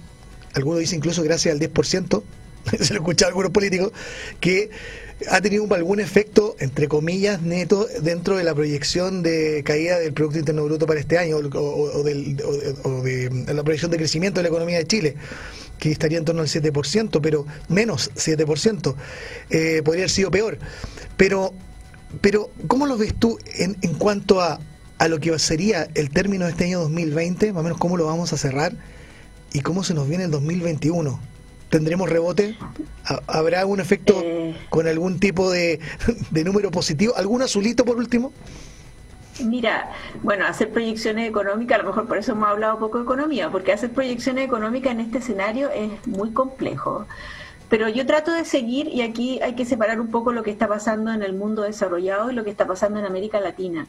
algunos 0.54 0.82
dicen 0.82 0.98
incluso 0.98 1.24
gracias 1.24 1.54
al 1.54 1.62
10%, 1.62 2.24
se 2.82 2.94
lo 2.94 3.00
he 3.00 3.02
escuchado 3.02 3.28
a 3.28 3.32
algunos 3.32 3.52
políticos, 3.52 3.94
que 4.42 4.70
ha 5.30 5.42
tenido 5.42 5.72
algún 5.74 6.00
efecto, 6.00 6.56
entre 6.60 6.88
comillas, 6.88 7.42
neto 7.42 7.88
dentro 8.02 8.38
de 8.38 8.44
la 8.44 8.54
proyección 8.54 9.24
de 9.24 9.64
caída 9.64 10.00
del 10.00 10.14
Producto 10.14 10.40
Interno 10.40 10.66
Bruto 10.66 10.86
para 10.86 11.00
este 11.00 11.18
año 11.18 11.38
o, 11.38 12.04
de, 12.04 13.30
la 13.54 13.64
proyección 13.64 13.92
de 13.92 13.98
crecimiento 13.98 14.40
de 14.40 14.44
la 14.44 14.50
economía 14.50 14.78
de 14.78 14.86
Chile 14.86 15.16
que 15.80 15.92
estaría 15.92 16.18
en 16.18 16.26
torno 16.26 16.42
al 16.42 16.48
7%, 16.48 17.20
pero 17.22 17.46
menos 17.68 18.12
7%. 18.16 18.96
Eh, 19.50 19.82
podría 19.84 20.04
haber 20.04 20.10
sido 20.10 20.32
peor. 20.32 20.58
Pero, 21.18 21.54
pero 22.22 22.50
¿cómo 22.68 22.86
lo 22.86 22.98
ves 22.98 23.14
tú 23.16 23.38
en, 23.56 23.76
en 23.82 23.94
cuanto 23.96 24.40
a, 24.42 24.62
a 24.98 25.08
lo 25.10 25.20
que 25.20 25.38
sería 25.40 25.90
el 25.96 26.10
término 26.10 26.46
de 26.46 26.52
este 26.52 26.66
año 26.66 26.80
2020? 26.80 27.52
Más 27.52 27.60
o 27.60 27.64
menos 27.64 27.78
cómo 27.80 27.98
lo 27.98 28.06
vamos 28.06 28.32
a 28.32 28.38
cerrar 28.38 28.74
y 29.52 29.60
cómo 29.60 29.84
se 29.84 29.94
nos 29.94 30.08
viene 30.08 30.26
el 30.26 30.32
2021. 30.32 31.33
¿Tendremos 31.74 32.08
rebote? 32.08 32.56
¿Habrá 33.26 33.62
algún 33.62 33.80
efecto 33.80 34.22
eh. 34.24 34.56
con 34.70 34.88
algún 34.88 35.20
tipo 35.20 35.50
de, 35.50 35.80
de 36.30 36.44
número 36.44 36.70
positivo? 36.70 37.16
¿Algún 37.18 37.42
azulito 37.42 37.84
por 37.84 37.98
último? 37.98 38.32
Mira, 39.44 39.92
bueno, 40.22 40.46
hacer 40.46 40.70
proyecciones 40.70 41.28
económicas, 41.28 41.80
a 41.80 41.82
lo 41.82 41.90
mejor 41.90 42.08
por 42.08 42.20
eso 42.20 42.34
hemos 42.34 42.48
hablado 42.48 42.78
poco 42.78 43.00
de 43.00 43.06
economía, 43.06 43.50
porque 43.50 43.74
hacer 43.74 43.90
proyecciones 43.90 44.46
económicas 44.46 44.92
en 44.92 45.00
este 45.00 45.18
escenario 45.18 45.72
es 45.72 45.90
muy 46.06 46.30
complejo. 46.30 47.08
Pero 47.70 47.90
yo 47.90 48.06
trato 48.06 48.32
de 48.32 48.46
seguir, 48.46 48.88
y 48.90 49.02
aquí 49.02 49.42
hay 49.42 49.56
que 49.56 49.66
separar 49.66 50.00
un 50.00 50.12
poco 50.12 50.32
lo 50.32 50.44
que 50.44 50.52
está 50.52 50.68
pasando 50.68 51.12
en 51.12 51.24
el 51.24 51.34
mundo 51.34 51.64
desarrollado 51.64 52.30
y 52.30 52.36
lo 52.36 52.44
que 52.44 52.52
está 52.52 52.68
pasando 52.68 53.00
en 53.00 53.06
América 53.06 53.40
Latina. 53.40 53.88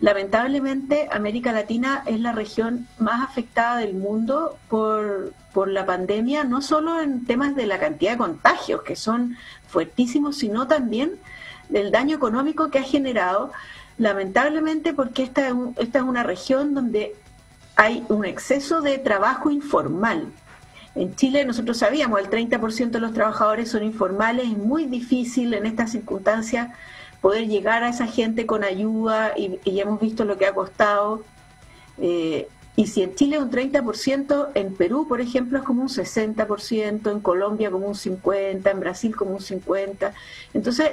Lamentablemente, 0.00 1.08
América 1.10 1.52
Latina 1.52 2.04
es 2.06 2.20
la 2.20 2.32
región 2.32 2.86
más 2.98 3.28
afectada 3.28 3.78
del 3.78 3.94
mundo 3.94 4.56
por, 4.68 5.32
por 5.52 5.68
la 5.68 5.86
pandemia, 5.86 6.44
no 6.44 6.62
solo 6.62 7.00
en 7.00 7.24
temas 7.24 7.56
de 7.56 7.66
la 7.66 7.80
cantidad 7.80 8.12
de 8.12 8.18
contagios, 8.18 8.82
que 8.82 8.94
son 8.94 9.36
fuertísimos, 9.66 10.36
sino 10.36 10.68
también 10.68 11.12
del 11.68 11.90
daño 11.90 12.14
económico 12.14 12.70
que 12.70 12.78
ha 12.78 12.84
generado 12.84 13.52
lamentablemente 13.98 14.94
porque 14.94 15.24
esta, 15.24 15.48
esta 15.76 15.98
es 15.98 16.04
una 16.04 16.22
región 16.22 16.74
donde 16.74 17.16
hay 17.74 18.04
un 18.08 18.24
exceso 18.24 18.80
de 18.80 18.98
trabajo 18.98 19.50
informal. 19.50 20.28
En 20.94 21.14
Chile 21.16 21.44
nosotros 21.44 21.78
sabíamos, 21.78 22.20
el 22.20 22.30
30% 22.30 22.90
de 22.90 23.00
los 23.00 23.12
trabajadores 23.12 23.70
son 23.70 23.82
informales, 23.82 24.46
es 24.46 24.56
muy 24.56 24.86
difícil 24.86 25.54
en 25.54 25.66
estas 25.66 25.92
circunstancias 25.92 26.68
poder 27.20 27.48
llegar 27.48 27.82
a 27.82 27.88
esa 27.88 28.06
gente 28.06 28.46
con 28.46 28.64
ayuda 28.64 29.32
y, 29.36 29.58
ya 29.64 29.82
hemos 29.82 30.00
visto 30.00 30.24
lo 30.24 30.38
que 30.38 30.46
ha 30.46 30.54
costado. 30.54 31.22
Eh, 31.98 32.48
y 32.76 32.86
si 32.86 33.02
en 33.02 33.14
Chile 33.16 33.40
un 33.40 33.50
30%, 33.50 34.50
en 34.54 34.74
Perú, 34.74 35.06
por 35.08 35.20
ejemplo, 35.20 35.58
es 35.58 35.64
como 35.64 35.82
un 35.82 35.88
60%, 35.88 37.10
en 37.10 37.20
Colombia 37.20 37.70
como 37.70 37.88
un 37.88 37.94
50%, 37.94 38.70
en 38.70 38.80
Brasil 38.80 39.16
como 39.16 39.32
un 39.32 39.40
50%. 39.40 40.12
Entonces, 40.54 40.90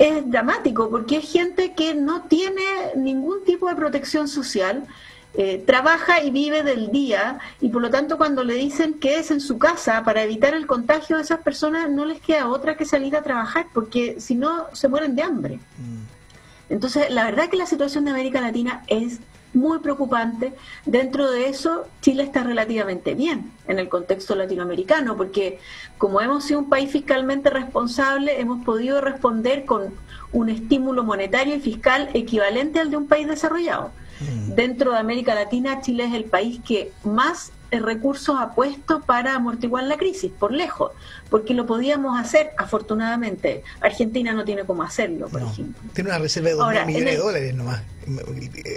es 0.00 0.30
dramático 0.30 0.88
porque 0.90 1.18
es 1.18 1.30
gente 1.30 1.74
que 1.74 1.94
no 1.94 2.22
tiene 2.22 2.62
ningún 2.96 3.44
tipo 3.44 3.68
de 3.68 3.76
protección 3.76 4.28
social, 4.28 4.84
eh, 5.34 5.62
trabaja 5.64 6.22
y 6.22 6.30
vive 6.30 6.62
del 6.62 6.90
día 6.90 7.38
y 7.60 7.68
por 7.68 7.82
lo 7.82 7.90
tanto 7.90 8.18
cuando 8.18 8.42
le 8.42 8.54
dicen 8.54 8.94
que 8.94 9.18
es 9.18 9.30
en 9.30 9.40
su 9.40 9.58
casa 9.58 10.02
para 10.02 10.22
evitar 10.22 10.54
el 10.54 10.66
contagio 10.66 11.16
de 11.16 11.22
esas 11.22 11.40
personas 11.40 11.88
no 11.88 12.04
les 12.04 12.20
queda 12.20 12.48
otra 12.48 12.76
que 12.76 12.84
salir 12.84 13.14
a 13.16 13.22
trabajar 13.22 13.66
porque 13.72 14.20
si 14.20 14.34
no 14.34 14.66
se 14.72 14.88
mueren 14.88 15.14
de 15.14 15.22
hambre. 15.22 15.56
Mm. 15.56 16.72
Entonces 16.72 17.10
la 17.10 17.24
verdad 17.24 17.48
que 17.48 17.56
la 17.56 17.66
situación 17.66 18.04
de 18.04 18.10
América 18.10 18.40
Latina 18.40 18.82
es 18.88 19.20
muy 19.52 19.78
preocupante. 19.80 20.52
Dentro 20.84 21.30
de 21.30 21.48
eso, 21.48 21.86
Chile 22.00 22.22
está 22.22 22.42
relativamente 22.42 23.14
bien 23.14 23.52
en 23.66 23.78
el 23.78 23.88
contexto 23.88 24.34
latinoamericano, 24.34 25.16
porque 25.16 25.58
como 25.98 26.20
hemos 26.20 26.44
sido 26.44 26.60
un 26.60 26.68
país 26.68 26.90
fiscalmente 26.90 27.50
responsable, 27.50 28.40
hemos 28.40 28.64
podido 28.64 29.00
responder 29.00 29.64
con 29.64 29.94
un 30.32 30.48
estímulo 30.48 31.02
monetario 31.02 31.56
y 31.56 31.60
fiscal 31.60 32.08
equivalente 32.14 32.78
al 32.78 32.90
de 32.90 32.96
un 32.96 33.06
país 33.08 33.26
desarrollado. 33.26 33.90
Mm. 34.20 34.54
Dentro 34.54 34.92
de 34.92 34.98
América 34.98 35.34
Latina, 35.34 35.80
Chile 35.80 36.04
es 36.04 36.14
el 36.14 36.24
país 36.24 36.60
que 36.66 36.92
más 37.04 37.52
recursos 37.70 38.36
ha 38.38 38.54
puesto 38.54 39.00
para 39.02 39.34
amortiguar 39.34 39.84
la 39.84 39.96
crisis, 39.96 40.32
por 40.32 40.52
lejos, 40.52 40.92
porque 41.28 41.54
lo 41.54 41.66
podíamos 41.66 42.18
hacer, 42.18 42.50
afortunadamente. 42.58 43.62
Argentina 43.80 44.32
no 44.32 44.44
tiene 44.44 44.64
cómo 44.64 44.82
hacerlo, 44.82 45.28
por 45.28 45.42
ejemplo. 45.42 45.80
Tiene 45.92 46.10
una 46.10 46.18
reserva 46.18 46.48
de 46.48 46.54
2 46.56 46.86
millones 46.86 47.12
de 47.12 47.16
dólares 47.16 47.54
nomás. 47.54 47.82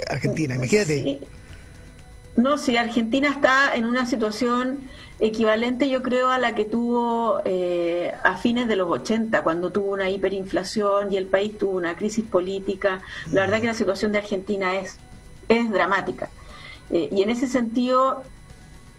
Argentina, 0.09 0.55
imagínate. 0.55 1.21
No, 2.35 2.57
si 2.57 2.77
Argentina 2.77 3.29
está 3.29 3.75
en 3.75 3.85
una 3.85 4.07
situación 4.07 4.79
equivalente, 5.19 5.87
yo 5.87 6.01
creo, 6.01 6.29
a 6.29 6.39
la 6.39 6.55
que 6.55 6.65
tuvo 6.65 7.41
eh, 7.45 8.11
a 8.23 8.37
fines 8.37 8.67
de 8.67 8.75
los 8.75 8.89
80, 8.89 9.43
cuando 9.43 9.71
tuvo 9.71 9.91
una 9.91 10.09
hiperinflación 10.09 11.13
y 11.13 11.17
el 11.17 11.27
país 11.27 11.57
tuvo 11.57 11.77
una 11.77 11.95
crisis 11.95 12.25
política. 12.25 13.01
La 13.31 13.41
verdad 13.41 13.61
que 13.61 13.67
la 13.67 13.73
situación 13.75 14.11
de 14.11 14.17
Argentina 14.17 14.75
es, 14.75 14.97
es 15.47 15.69
dramática. 15.71 16.29
Eh, 16.89 17.09
y 17.11 17.21
en 17.21 17.29
ese 17.29 17.47
sentido, 17.47 18.23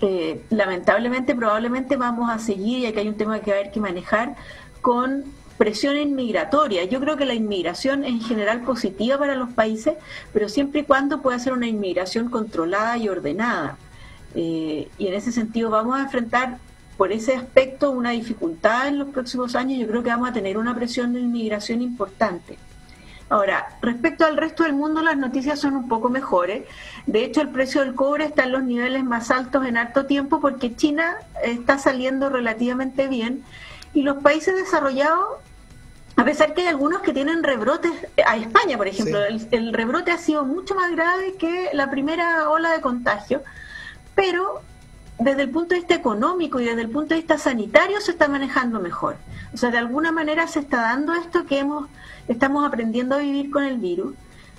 eh, 0.01 0.45
lamentablemente, 0.51 1.35
probablemente 1.35 1.97
vamos 1.97 2.31
a 2.31 2.39
seguir, 2.39 2.81
y 2.81 2.87
aquí 2.87 2.99
hay 2.99 3.09
un 3.09 3.17
tema 3.17 3.41
que 3.41 3.51
va 3.51 3.57
a 3.57 3.61
haber 3.61 3.73
que 3.73 3.81
manejar, 3.81 4.37
con 4.81 5.25
presión 5.57 5.97
inmigratoria. 5.97 6.85
Yo 6.85 7.01
creo 7.01 7.17
que 7.17 7.25
la 7.25 7.35
inmigración 7.35 8.05
es 8.05 8.11
en 8.11 8.21
general 8.21 8.63
positiva 8.63 9.19
para 9.19 9.35
los 9.35 9.51
países, 9.51 9.95
pero 10.33 10.49
siempre 10.49 10.81
y 10.81 10.85
cuando 10.85 11.23
pueda 11.23 11.39
ser 11.39 11.53
una 11.53 11.67
inmigración 11.67 12.29
controlada 12.29 12.97
y 12.99 13.09
ordenada. 13.09 13.77
Eh, 14.35 14.89
y 14.99 15.07
en 15.07 15.15
ese 15.15 15.31
sentido 15.31 15.71
vamos 15.71 15.97
a 15.97 16.03
enfrentar 16.03 16.59
por 16.97 17.13
ese 17.13 17.35
aspecto 17.35 17.91
una 17.91 18.11
dificultad 18.11 18.89
en 18.89 18.99
los 18.99 19.09
próximos 19.09 19.55
años. 19.55 19.79
Yo 19.79 19.87
creo 19.87 20.03
que 20.03 20.11
vamos 20.11 20.29
a 20.29 20.33
tener 20.33 20.59
una 20.59 20.75
presión 20.75 21.13
de 21.13 21.21
inmigración 21.21 21.83
importante. 21.83 22.59
Ahora, 23.35 23.67
respecto 23.83 24.25
al 24.25 24.37
resto 24.37 24.63
del 24.63 24.75
mundo, 24.75 25.03
las 25.03 25.17
noticias 25.17 25.59
son 25.59 25.75
un 25.75 25.89
poco 25.89 26.09
mejores. 26.09 26.69
De 27.07 27.25
hecho, 27.25 27.41
el 27.41 27.49
precio 27.49 27.81
del 27.81 27.97
cobre 27.97 28.27
está 28.27 28.45
en 28.45 28.53
los 28.53 28.63
niveles 28.63 29.03
más 29.03 29.33
altos 29.33 29.67
en 29.67 29.77
harto 29.77 30.07
tiempo 30.07 30.39
porque 30.39 30.77
China 30.77 31.17
está 31.43 31.79
saliendo 31.79 32.29
relativamente 32.29 33.09
bien. 33.09 33.43
Y 33.93 34.03
los 34.03 34.19
países 34.23 34.55
desarrollados, 34.55 35.27
a 36.15 36.25
pesar 36.25 36.55
que 36.55 36.61
hay 36.61 36.69
algunos 36.69 37.03
que 37.03 37.13
tienen 37.13 37.43
rebrotes, 37.43 37.91
a 38.25 38.37
España, 38.37 38.77
por 38.77 38.87
ejemplo, 38.87 39.19
el, 39.25 39.73
rebrote 39.73 40.13
ha 40.13 40.19
sido 40.19 40.45
mucho 40.45 40.77
más 40.77 40.93
grave 40.93 41.35
que 41.37 41.71
la 41.73 41.91
primera 41.91 42.49
ola 42.51 42.71
de 42.71 42.81
contagio, 42.81 43.43
pero 44.15 44.63
desde 45.19 45.43
el 45.43 45.51
punto 45.51 45.75
de 45.75 45.81
vista 45.81 45.95
económico 45.95 46.61
y 46.61 46.65
desde 46.65 46.83
el 46.83 46.91
punto 46.91 47.11
de 47.11 47.21
vista 47.21 47.39
sanitario 47.39 48.01
se 48.01 48.13
está 48.13 48.29
manejando 48.29 48.81
mejor. 48.81 49.17
O 49.53 49.57
sea, 49.57 49.71
de 49.71 49.79
alguna 49.79 50.13
manera 50.13 50.47
se 50.49 50.61
está 50.61 50.83
dando 50.83 51.15
esto 51.15 51.47
que 51.47 51.61
hemos 51.61 51.89
estamos 52.27 52.67
aprendiendo 52.67 53.15
a 53.15 53.19
vivir 53.19 53.51
con 53.51 53.65
el 53.65 53.79
virus. 53.79 54.15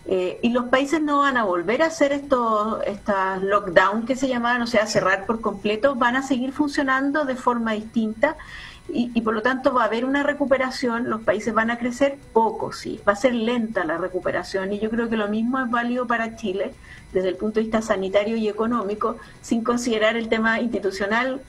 Eh, 0.08 0.40
y 0.44 0.50
los 0.50 0.66
países 0.66 1.02
no 1.02 1.20
van 1.20 1.36
a 1.36 1.44
volver 1.44 1.82
a 1.82 1.88
hacer 1.88 2.12
estos 2.12 2.80
estas 2.86 3.42
lockdown 3.42 4.06
que 4.06 4.16
se 4.16 4.28
llamaban, 4.28 4.62
o 4.62 4.68
sea, 4.68 4.86
cerrar 4.86 5.26
por 5.26 5.42
completo, 5.42 5.96
van 5.96 6.16
a 6.16 6.22
seguir 6.22 6.52
funcionando 6.52 7.26
de 7.26 7.36
forma 7.36 7.72
distinta 7.72 8.38
y, 8.88 9.22
por 9.22 9.34
lo 9.34 9.42
tanto 9.42 9.74
va 9.74 9.84
a 9.84 9.86
haber 9.86 10.06
una 10.06 10.24
recuperación, 10.24 11.10
los 11.10 11.22
países 11.22 11.54
van 11.54 11.72
a 11.72 11.78
crecer 11.78 12.18
poco, 12.34 12.72
sí, 12.72 13.02
va 13.08 13.14
a 13.14 13.16
ser 13.16 13.34
lenta 13.34 13.84
la 13.84 13.98
recuperación 13.98 14.72
y 14.72 14.80
yo 14.80 14.90
creo 14.90 15.10
que 15.10 15.18
lo 15.18 15.28
mismo 15.28 15.60
es 15.60 15.70
válido 15.70 16.06
para 16.06 16.36
Chile 16.36 16.72
desde 17.12 17.30
el 17.30 17.36
punto 17.36 17.56
de 17.56 17.64
vista 17.64 17.82
sanitario 17.82 18.38
y 18.38 18.48
económico, 18.48 19.18
sin 19.42 19.64
considerar 19.64 20.16
el 20.16 20.30
tema 20.30 20.62
institucional, 20.62 21.42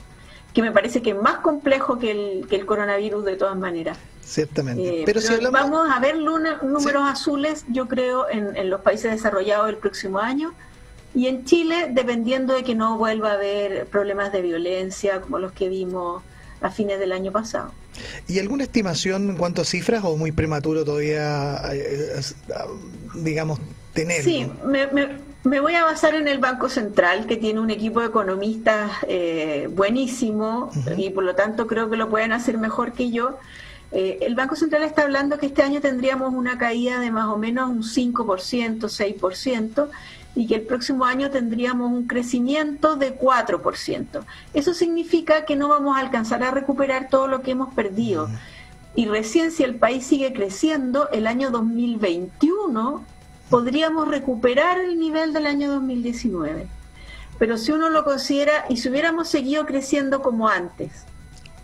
que 0.55 0.63
me 0.63 0.73
parece 0.73 1.03
que 1.03 1.11
es 1.11 1.17
más 1.17 1.37
complejo 1.39 1.99
que 1.99 2.11
el, 2.11 2.47
que 2.49 2.57
el 2.57 2.65
coronavirus 2.65 3.25
de 3.25 3.37
todas 3.37 3.57
maneras. 3.57 3.99
Ciertamente. 4.23 5.03
Eh, 5.03 5.03
pero, 5.05 5.21
si 5.21 5.35
vamos 5.53 5.89
a 5.91 6.01
ver 6.01 6.17
números 6.19 7.03
azules, 7.05 7.65
yo 7.69 7.87
creo, 7.87 8.29
en, 8.31 8.57
en 8.57 8.71
los 8.71 8.81
países 8.81 9.13
desarrollados 9.13 9.69
el 9.69 9.77
próximo 9.77 10.19
año. 10.19 10.55
Y 11.15 11.29
en 11.29 11.45
Chile, 11.45 11.91
dependiendo 11.93 12.55
de 12.55 12.65
que 12.65 12.75
no 12.75 12.97
vuelva 12.97 13.33
a 13.33 13.35
haber 13.35 13.87
problemas 13.87 14.33
de 14.33 14.43
violencia 14.43 15.21
como 15.21 15.39
los 15.39 15.53
que 15.53 15.69
vimos 15.69 16.23
a 16.61 16.71
fines 16.71 16.99
del 16.99 17.13
año 17.13 17.33
pasado. 17.33 17.73
¿Y 18.29 18.39
alguna 18.39 18.65
estimación 18.65 19.31
en 19.31 19.37
cuanto 19.37 19.63
a 19.63 19.65
cifras 19.65 20.05
o 20.05 20.17
muy 20.17 20.33
prematuro 20.33 20.85
todavía, 20.85 21.61
eh, 21.73 22.21
digamos, 23.15 23.61
tener? 23.93 24.23
Sí, 24.23 24.51
me, 24.65 24.89
me, 25.45 25.61
voy 25.61 25.75
a 25.75 25.85
basar 25.85 26.15
en 26.15 26.29
el 26.29 26.39
Banco 26.39 26.69
Central, 26.69 27.27
que 27.27 27.37
tiene 27.37 27.61
un 27.61 27.71
equipo 27.71 28.01
de 28.01 28.07
economistas 28.07 28.91
eh, 29.09 29.69
buenísimo 29.73 30.71
y 30.97 31.11
por 31.11 31.25
lo 31.25 31.35
tanto 31.35 31.67
creo 31.67 31.89
que 31.89 31.97
lo 31.97 32.09
pueden 32.09 32.33
hacer 32.33 32.59
mejor 32.59 32.93
que 32.93 33.11
yo. 33.11 33.39
Eh, 33.93 34.19
el 34.23 34.35
Banco 34.35 34.57
Central 34.57 34.83
está 34.83 35.03
hablando 35.03 35.39
que 35.39 35.47
este 35.47 35.63
año 35.63 35.81
tendríamos 35.81 36.35
una 36.35 36.59
caída 36.59 36.99
de 37.01 37.11
más 37.11 37.27
o 37.27 37.39
menos 37.39 37.71
un 37.71 37.83
5%, 37.83 38.81
6%, 38.81 39.89
y 40.37 40.47
que 40.47 40.55
el 40.55 40.63
próximo 40.63 41.07
año 41.07 41.31
tendríamos 41.31 41.91
un 41.91 42.07
crecimiento 42.07 42.97
de 42.97 43.19
4%. 43.19 44.25
Eso 44.53 44.75
significa 44.75 45.47
que 45.47 45.57
no 45.57 45.69
vamos 45.69 45.97
a 45.97 46.01
alcanzar 46.01 46.45
a 46.45 46.51
recuperar 46.51 47.09
todo 47.09 47.27
lo 47.27 47.41
que 47.41 47.53
hemos 47.53 47.73
perdido. 47.73 48.29
Y 48.95 49.07
recién 49.07 49.51
si 49.51 49.65
el 49.65 49.77
país 49.77 50.07
sigue 50.07 50.35
creciendo, 50.35 51.09
el 51.11 51.27
año 51.27 51.51
2021 51.51 53.03
podríamos 53.49 54.09
recuperar 54.09 54.79
el 54.79 54.99
nivel 54.99 55.33
del 55.33 55.47
año 55.47 55.73
2019. 55.73 56.69
Pero 57.39 57.57
si 57.57 57.73
uno 57.73 57.89
lo 57.89 58.05
considera, 58.05 58.67
y 58.69 58.77
si 58.77 58.91
hubiéramos 58.91 59.29
seguido 59.29 59.65
creciendo 59.65 60.21
como 60.21 60.49
antes, 60.49 61.07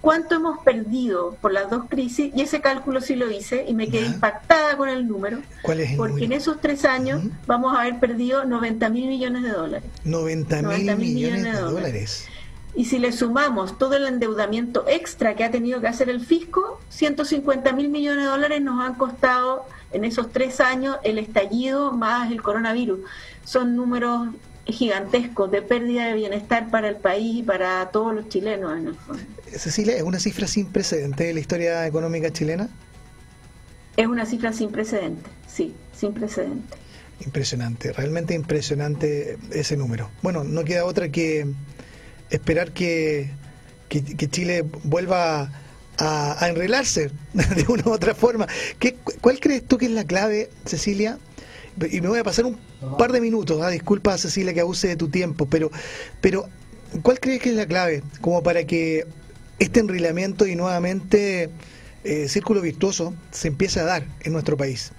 cuánto 0.02 0.34
hemos 0.34 0.58
perdido 0.58 1.36
por 1.40 1.52
las 1.52 1.70
dos 1.70 1.84
crisis, 1.88 2.32
y 2.34 2.42
ese 2.42 2.60
cálculo 2.60 3.00
sí 3.00 3.16
lo 3.16 3.30
hice 3.30 3.64
y 3.66 3.72
me 3.72 3.88
quedé 3.88 4.06
impactada 4.06 4.76
con 4.76 4.90
el 4.90 5.08
número. 5.08 5.38
¿Cuál 5.62 5.80
es 5.80 5.92
el 5.92 5.96
porque 5.96 6.24
en 6.26 6.32
esos 6.32 6.60
tres 6.60 6.84
años 6.84 7.22
vamos 7.46 7.74
a 7.74 7.80
haber 7.80 7.98
perdido 7.98 8.44
90 8.44 8.90
mil 8.90 9.06
millones 9.06 9.44
de 9.44 9.50
dólares. 9.50 9.88
90 10.04 10.62
mil 10.62 10.96
millones, 10.96 11.44
de 11.44 11.52
dólares. 11.52 12.28
Y 12.74 12.86
si 12.86 12.98
le 12.98 13.12
sumamos 13.12 13.78
todo 13.78 13.96
el 13.96 14.06
endeudamiento 14.06 14.84
extra 14.88 15.36
que 15.36 15.44
ha 15.44 15.50
tenido 15.50 15.80
que 15.80 15.86
hacer 15.86 16.08
el 16.08 16.20
fisco, 16.20 16.80
150 16.88 17.72
mil 17.72 17.88
millones 17.88 18.24
de 18.24 18.30
dólares 18.30 18.60
nos 18.60 18.84
han 18.84 18.94
costado 18.94 19.66
en 19.92 20.04
esos 20.04 20.32
tres 20.32 20.60
años 20.60 20.96
el 21.04 21.18
estallido 21.18 21.92
más 21.92 22.32
el 22.32 22.42
coronavirus. 22.42 23.00
Son 23.44 23.76
números 23.76 24.28
gigantescos 24.66 25.50
de 25.50 25.62
pérdida 25.62 26.06
de 26.06 26.14
bienestar 26.14 26.70
para 26.70 26.88
el 26.88 26.96
país 26.96 27.38
y 27.38 27.42
para 27.42 27.90
todos 27.90 28.14
los 28.14 28.28
chilenos 28.28 28.76
en 28.78 28.88
el 28.88 28.94
fondo. 28.94 29.22
Cecilia, 29.56 29.96
¿es 29.96 30.02
una 30.02 30.20
cifra 30.20 30.46
sin 30.46 30.66
precedente 30.66 31.24
de 31.24 31.34
la 31.34 31.40
historia 31.40 31.86
económica 31.86 32.30
chilena? 32.32 32.68
Es 33.96 34.06
una 34.06 34.24
cifra 34.24 34.52
sin 34.52 34.70
precedente, 34.70 35.28
sí, 35.46 35.74
sin 35.94 36.14
precedente. 36.14 36.76
Impresionante, 37.24 37.92
realmente 37.92 38.34
impresionante 38.34 39.36
ese 39.50 39.76
número. 39.76 40.10
Bueno, 40.22 40.44
no 40.44 40.64
queda 40.64 40.84
otra 40.84 41.10
que 41.10 41.46
esperar 42.30 42.72
que, 42.72 43.30
que, 43.88 44.28
Chile 44.28 44.64
vuelva 44.84 45.50
a, 45.98 46.44
a, 46.44 46.48
enrelarse 46.48 47.10
de 47.32 47.64
una 47.68 47.82
u 47.84 47.90
otra 47.90 48.14
forma. 48.14 48.46
¿Qué, 48.78 48.96
¿Cuál 49.20 49.38
crees 49.40 49.66
tú 49.66 49.76
que 49.76 49.86
es 49.86 49.92
la 49.92 50.04
clave, 50.04 50.50
Cecilia? 50.64 51.18
Y 51.90 52.00
me 52.00 52.08
voy 52.08 52.18
a 52.18 52.24
pasar 52.24 52.44
un 52.44 52.58
par 52.98 53.12
de 53.12 53.20
minutos, 53.20 53.60
¿ah? 53.62 53.70
disculpa 53.70 54.18
Cecilia 54.18 54.52
que 54.52 54.60
abuse 54.60 54.88
de 54.88 54.96
tu 54.96 55.08
tiempo, 55.08 55.46
pero, 55.46 55.70
pero 56.20 56.46
¿cuál 57.02 57.18
crees 57.18 57.40
que 57.40 57.50
es 57.50 57.56
la 57.56 57.66
clave 57.66 58.02
como 58.20 58.42
para 58.42 58.64
que 58.64 59.06
este 59.58 59.80
enrilamiento 59.80 60.46
y 60.46 60.56
nuevamente 60.56 61.50
eh, 62.04 62.28
círculo 62.28 62.60
virtuoso 62.60 63.14
se 63.30 63.48
empiece 63.48 63.80
a 63.80 63.84
dar 63.84 64.04
en 64.20 64.32
nuestro 64.32 64.56
país? 64.56 64.92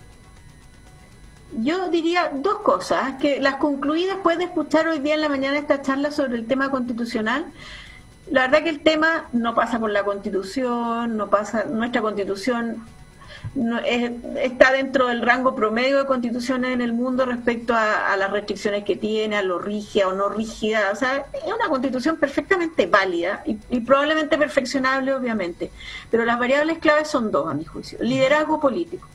Yo 1.61 1.89
diría 1.89 2.31
dos 2.33 2.59
cosas, 2.59 3.15
que 3.21 3.39
las 3.39 3.57
concluí 3.57 4.05
después 4.05 4.39
de 4.39 4.45
escuchar 4.45 4.87
hoy 4.87 4.99
día 4.99 5.13
en 5.13 5.21
la 5.21 5.29
mañana 5.29 5.57
esta 5.57 5.81
charla 5.81 6.09
sobre 6.09 6.35
el 6.35 6.47
tema 6.47 6.71
constitucional. 6.71 7.45
La 8.31 8.47
verdad 8.47 8.63
que 8.63 8.69
el 8.69 8.79
tema 8.79 9.27
no 9.33 9.53
pasa 9.53 9.79
por 9.79 9.91
la 9.91 10.03
constitución, 10.03 11.15
no 11.15 11.29
pasa, 11.29 11.65
nuestra 11.65 12.01
constitución 12.01 12.83
no, 13.55 13.79
está 13.79 14.71
dentro 14.71 15.07
del 15.07 15.21
rango 15.21 15.55
promedio 15.55 15.99
de 15.99 16.05
constituciones 16.05 16.71
en 16.71 16.81
el 16.81 16.93
mundo 16.93 17.25
respecto 17.25 17.73
a, 17.75 18.15
las 18.17 18.31
restricciones 18.31 18.83
que 18.83 18.95
tiene, 18.95 19.37
a 19.37 19.43
lo 19.43 19.59
rígida 19.59 20.07
o 20.07 20.13
no 20.13 20.29
rígida. 20.29 20.91
O 20.91 20.95
sea, 20.95 21.25
es 21.33 21.53
una 21.53 21.67
constitución 21.69 22.17
perfectamente 22.17 22.87
válida 22.87 23.43
y, 23.45 23.57
y, 23.69 23.81
probablemente 23.81 24.37
perfeccionable, 24.37 25.13
obviamente. 25.13 25.71
Pero 26.09 26.25
las 26.25 26.39
variables 26.39 26.79
claves 26.79 27.07
son 27.07 27.31
dos, 27.31 27.49
a 27.49 27.53
mi 27.53 27.65
juicio. 27.65 27.97
Liderazgo 28.01 28.59
político 28.59 29.07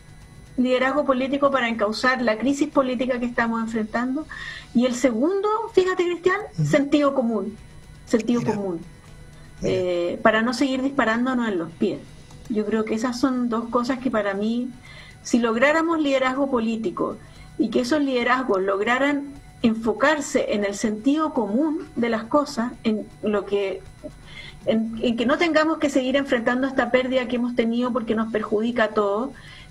liderazgo 0.58 1.04
político 1.04 1.50
para 1.50 1.68
encauzar 1.68 2.20
la 2.20 2.36
crisis 2.36 2.68
política 2.68 3.18
que 3.18 3.26
estamos 3.26 3.62
enfrentando. 3.62 4.26
Y 4.74 4.84
el 4.84 4.94
segundo, 4.94 5.48
fíjate 5.72 6.04
Cristian, 6.04 6.40
sentido 6.64 7.14
común, 7.14 7.56
sentido 8.06 8.42
común, 8.42 8.80
eh, 9.62 10.18
para 10.22 10.42
no 10.42 10.52
seguir 10.52 10.82
disparándonos 10.82 11.48
en 11.48 11.58
los 11.58 11.70
pies. 11.70 12.00
Yo 12.48 12.64
creo 12.64 12.84
que 12.84 12.94
esas 12.94 13.18
son 13.18 13.48
dos 13.48 13.68
cosas 13.68 13.98
que 13.98 14.10
para 14.10 14.34
mí, 14.34 14.70
si 15.22 15.38
lográramos 15.38 16.00
liderazgo 16.00 16.50
político 16.50 17.16
y 17.58 17.70
que 17.70 17.80
esos 17.80 18.00
liderazgos 18.00 18.62
lograran 18.62 19.34
enfocarse 19.62 20.54
en 20.54 20.64
el 20.64 20.74
sentido 20.74 21.34
común 21.34 21.88
de 21.96 22.08
las 22.08 22.24
cosas, 22.24 22.72
en 22.84 23.06
lo 23.22 23.44
que 23.44 23.82
en, 24.66 25.16
que 25.16 25.26
no 25.26 25.38
tengamos 25.38 25.78
que 25.78 25.90
seguir 25.90 26.16
enfrentando 26.16 26.66
esta 26.66 26.90
pérdida 26.90 27.26
que 27.26 27.36
hemos 27.36 27.54
tenido 27.56 27.92
porque 27.92 28.14
nos 28.14 28.30
perjudica 28.30 28.84
a 28.84 28.88
todos, 28.88 29.30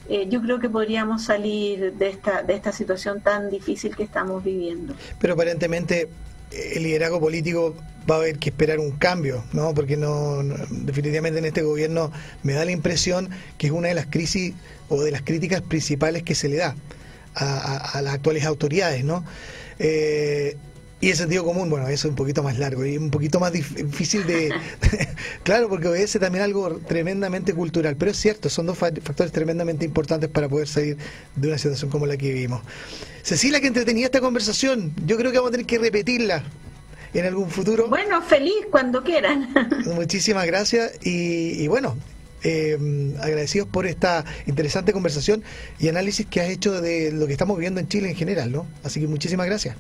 eh, 0.10 0.28
yo 0.30 0.42
creo 0.42 0.60
que 0.60 0.70
podríamos 0.70 1.24
salir 1.24 1.94
de 1.94 2.10
esta, 2.10 2.42
de 2.42 2.54
esta 2.54 2.72
situación 2.72 3.22
tan 3.22 3.50
difícil 3.50 3.96
que 3.96 4.04
estamos 4.04 4.44
viviendo. 4.44 4.96
Pero 5.20 5.34
aparentemente 5.34 6.10
el 6.52 6.84
liderazgo 6.84 7.20
político 7.20 7.76
va 8.10 8.16
a 8.16 8.18
haber 8.20 8.40
que 8.40 8.50
esperar 8.50 8.80
un 8.80 8.92
cambio, 8.92 9.44
¿no? 9.52 9.74
Porque 9.74 9.98
no, 9.98 10.44
definitivamente 10.70 11.40
en 11.40 11.46
este 11.46 11.62
gobierno 11.62 12.12
me 12.44 12.54
da 12.54 12.64
la 12.64 12.72
impresión 12.72 13.30
que 13.58 13.68
es 13.68 13.74
una 13.74 13.90
de 13.90 13.96
las 13.96 14.08
crisis 14.08 14.54
o 14.90 15.02
de 15.02 15.12
las 15.12 15.22
críticas 15.22 15.62
principales 15.62 16.24
que 16.24 16.36
se 16.36 16.48
le 16.48 16.58
da 16.58 16.76
a, 17.36 18.02
las 18.02 18.16
actuales 18.16 18.46
autoridades, 18.46 19.04
¿no? 19.04 19.24
Eh, 19.80 20.58
y 21.00 21.12
el 21.12 21.16
sentido 21.16 21.44
común, 21.44 21.70
bueno, 21.70 21.88
eso 21.88 22.08
es 22.08 22.12
un 22.12 22.16
poquito 22.16 22.42
más 22.42 22.58
largo 22.58 22.84
y 22.84 22.98
un 22.98 23.12
poquito 23.12 23.40
más 23.40 23.52
difícil 23.52 24.26
de... 24.26 24.52
claro, 25.44 25.70
porque 25.70 25.88
obedece 25.88 26.18
también 26.18 26.44
algo 26.44 26.80
tremendamente 26.80 27.54
cultural, 27.54 27.96
pero 27.98 28.12
es 28.12 28.18
cierto, 28.18 28.50
son 28.50 28.66
dos 28.66 28.78
factores 28.78 29.32
tremendamente 29.32 29.86
importantes 29.86 30.30
para 30.30 30.50
poder 30.50 30.68
salir 30.68 30.98
de 31.36 31.48
una 31.48 31.58
situación 31.58 31.92
como 31.92 32.08
la 32.08 32.18
que 32.18 32.34
vivimos. 32.34 32.62
Cecilia, 33.22 33.62
que 33.62 33.68
entretenía 33.68 34.06
esta 34.06 34.22
conversación, 34.22 34.94
yo 35.06 35.18
creo 35.18 35.32
que 35.32 35.38
vamos 35.38 35.50
a 35.50 35.52
tener 35.52 35.68
que 35.68 35.78
repetirla 35.78 36.44
en 37.14 37.26
algún 37.26 37.50
futuro. 37.50 37.88
Bueno, 37.90 38.22
feliz 38.24 38.66
cuando 38.72 39.04
quieran. 39.04 39.54
Muchísimas 39.86 40.48
gracias 40.48 40.94
y, 41.04 41.68
bueno, 41.68 41.96
eh, 42.42 43.14
agradecidos 43.22 43.68
por 43.68 43.86
esta 43.86 44.26
interesante 44.48 44.94
conversación 44.94 45.44
y 45.80 45.90
análisis 45.90 46.26
que 46.26 46.42
has 46.42 46.50
hecho 46.50 46.82
de 46.82 47.12
lo 47.12 47.28
que 47.28 47.34
estamos 47.34 47.58
viviendo 47.58 47.80
en 47.80 47.88
Chile 47.88 48.10
en 48.10 48.16
general, 48.16 48.52
¿no? 48.52 48.66
Así 48.84 49.00
que 49.00 49.08
muchísimas 49.08 49.46
gracias. 49.46 49.76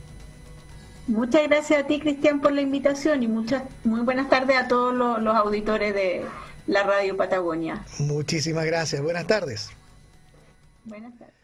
Muchas 1.07 1.47
gracias 1.47 1.83
a 1.83 1.87
ti, 1.87 1.99
Cristian, 1.99 2.41
por 2.41 2.51
la 2.51 2.61
invitación 2.61 3.23
y 3.23 3.27
muchas 3.27 3.63
muy 3.85 4.01
buenas 4.01 4.29
tardes 4.29 4.57
a 4.57 4.67
todos 4.67 4.93
los, 4.93 5.21
los 5.21 5.35
auditores 5.35 5.93
de 5.93 6.25
la 6.67 6.83
Radio 6.83 7.15
Patagonia. 7.15 7.85
Muchísimas 7.99 8.65
gracias. 8.65 9.01
Buenas 9.01 9.25
tardes. 9.25 9.69
Buenas 10.83 11.17
tardes. 11.17 11.36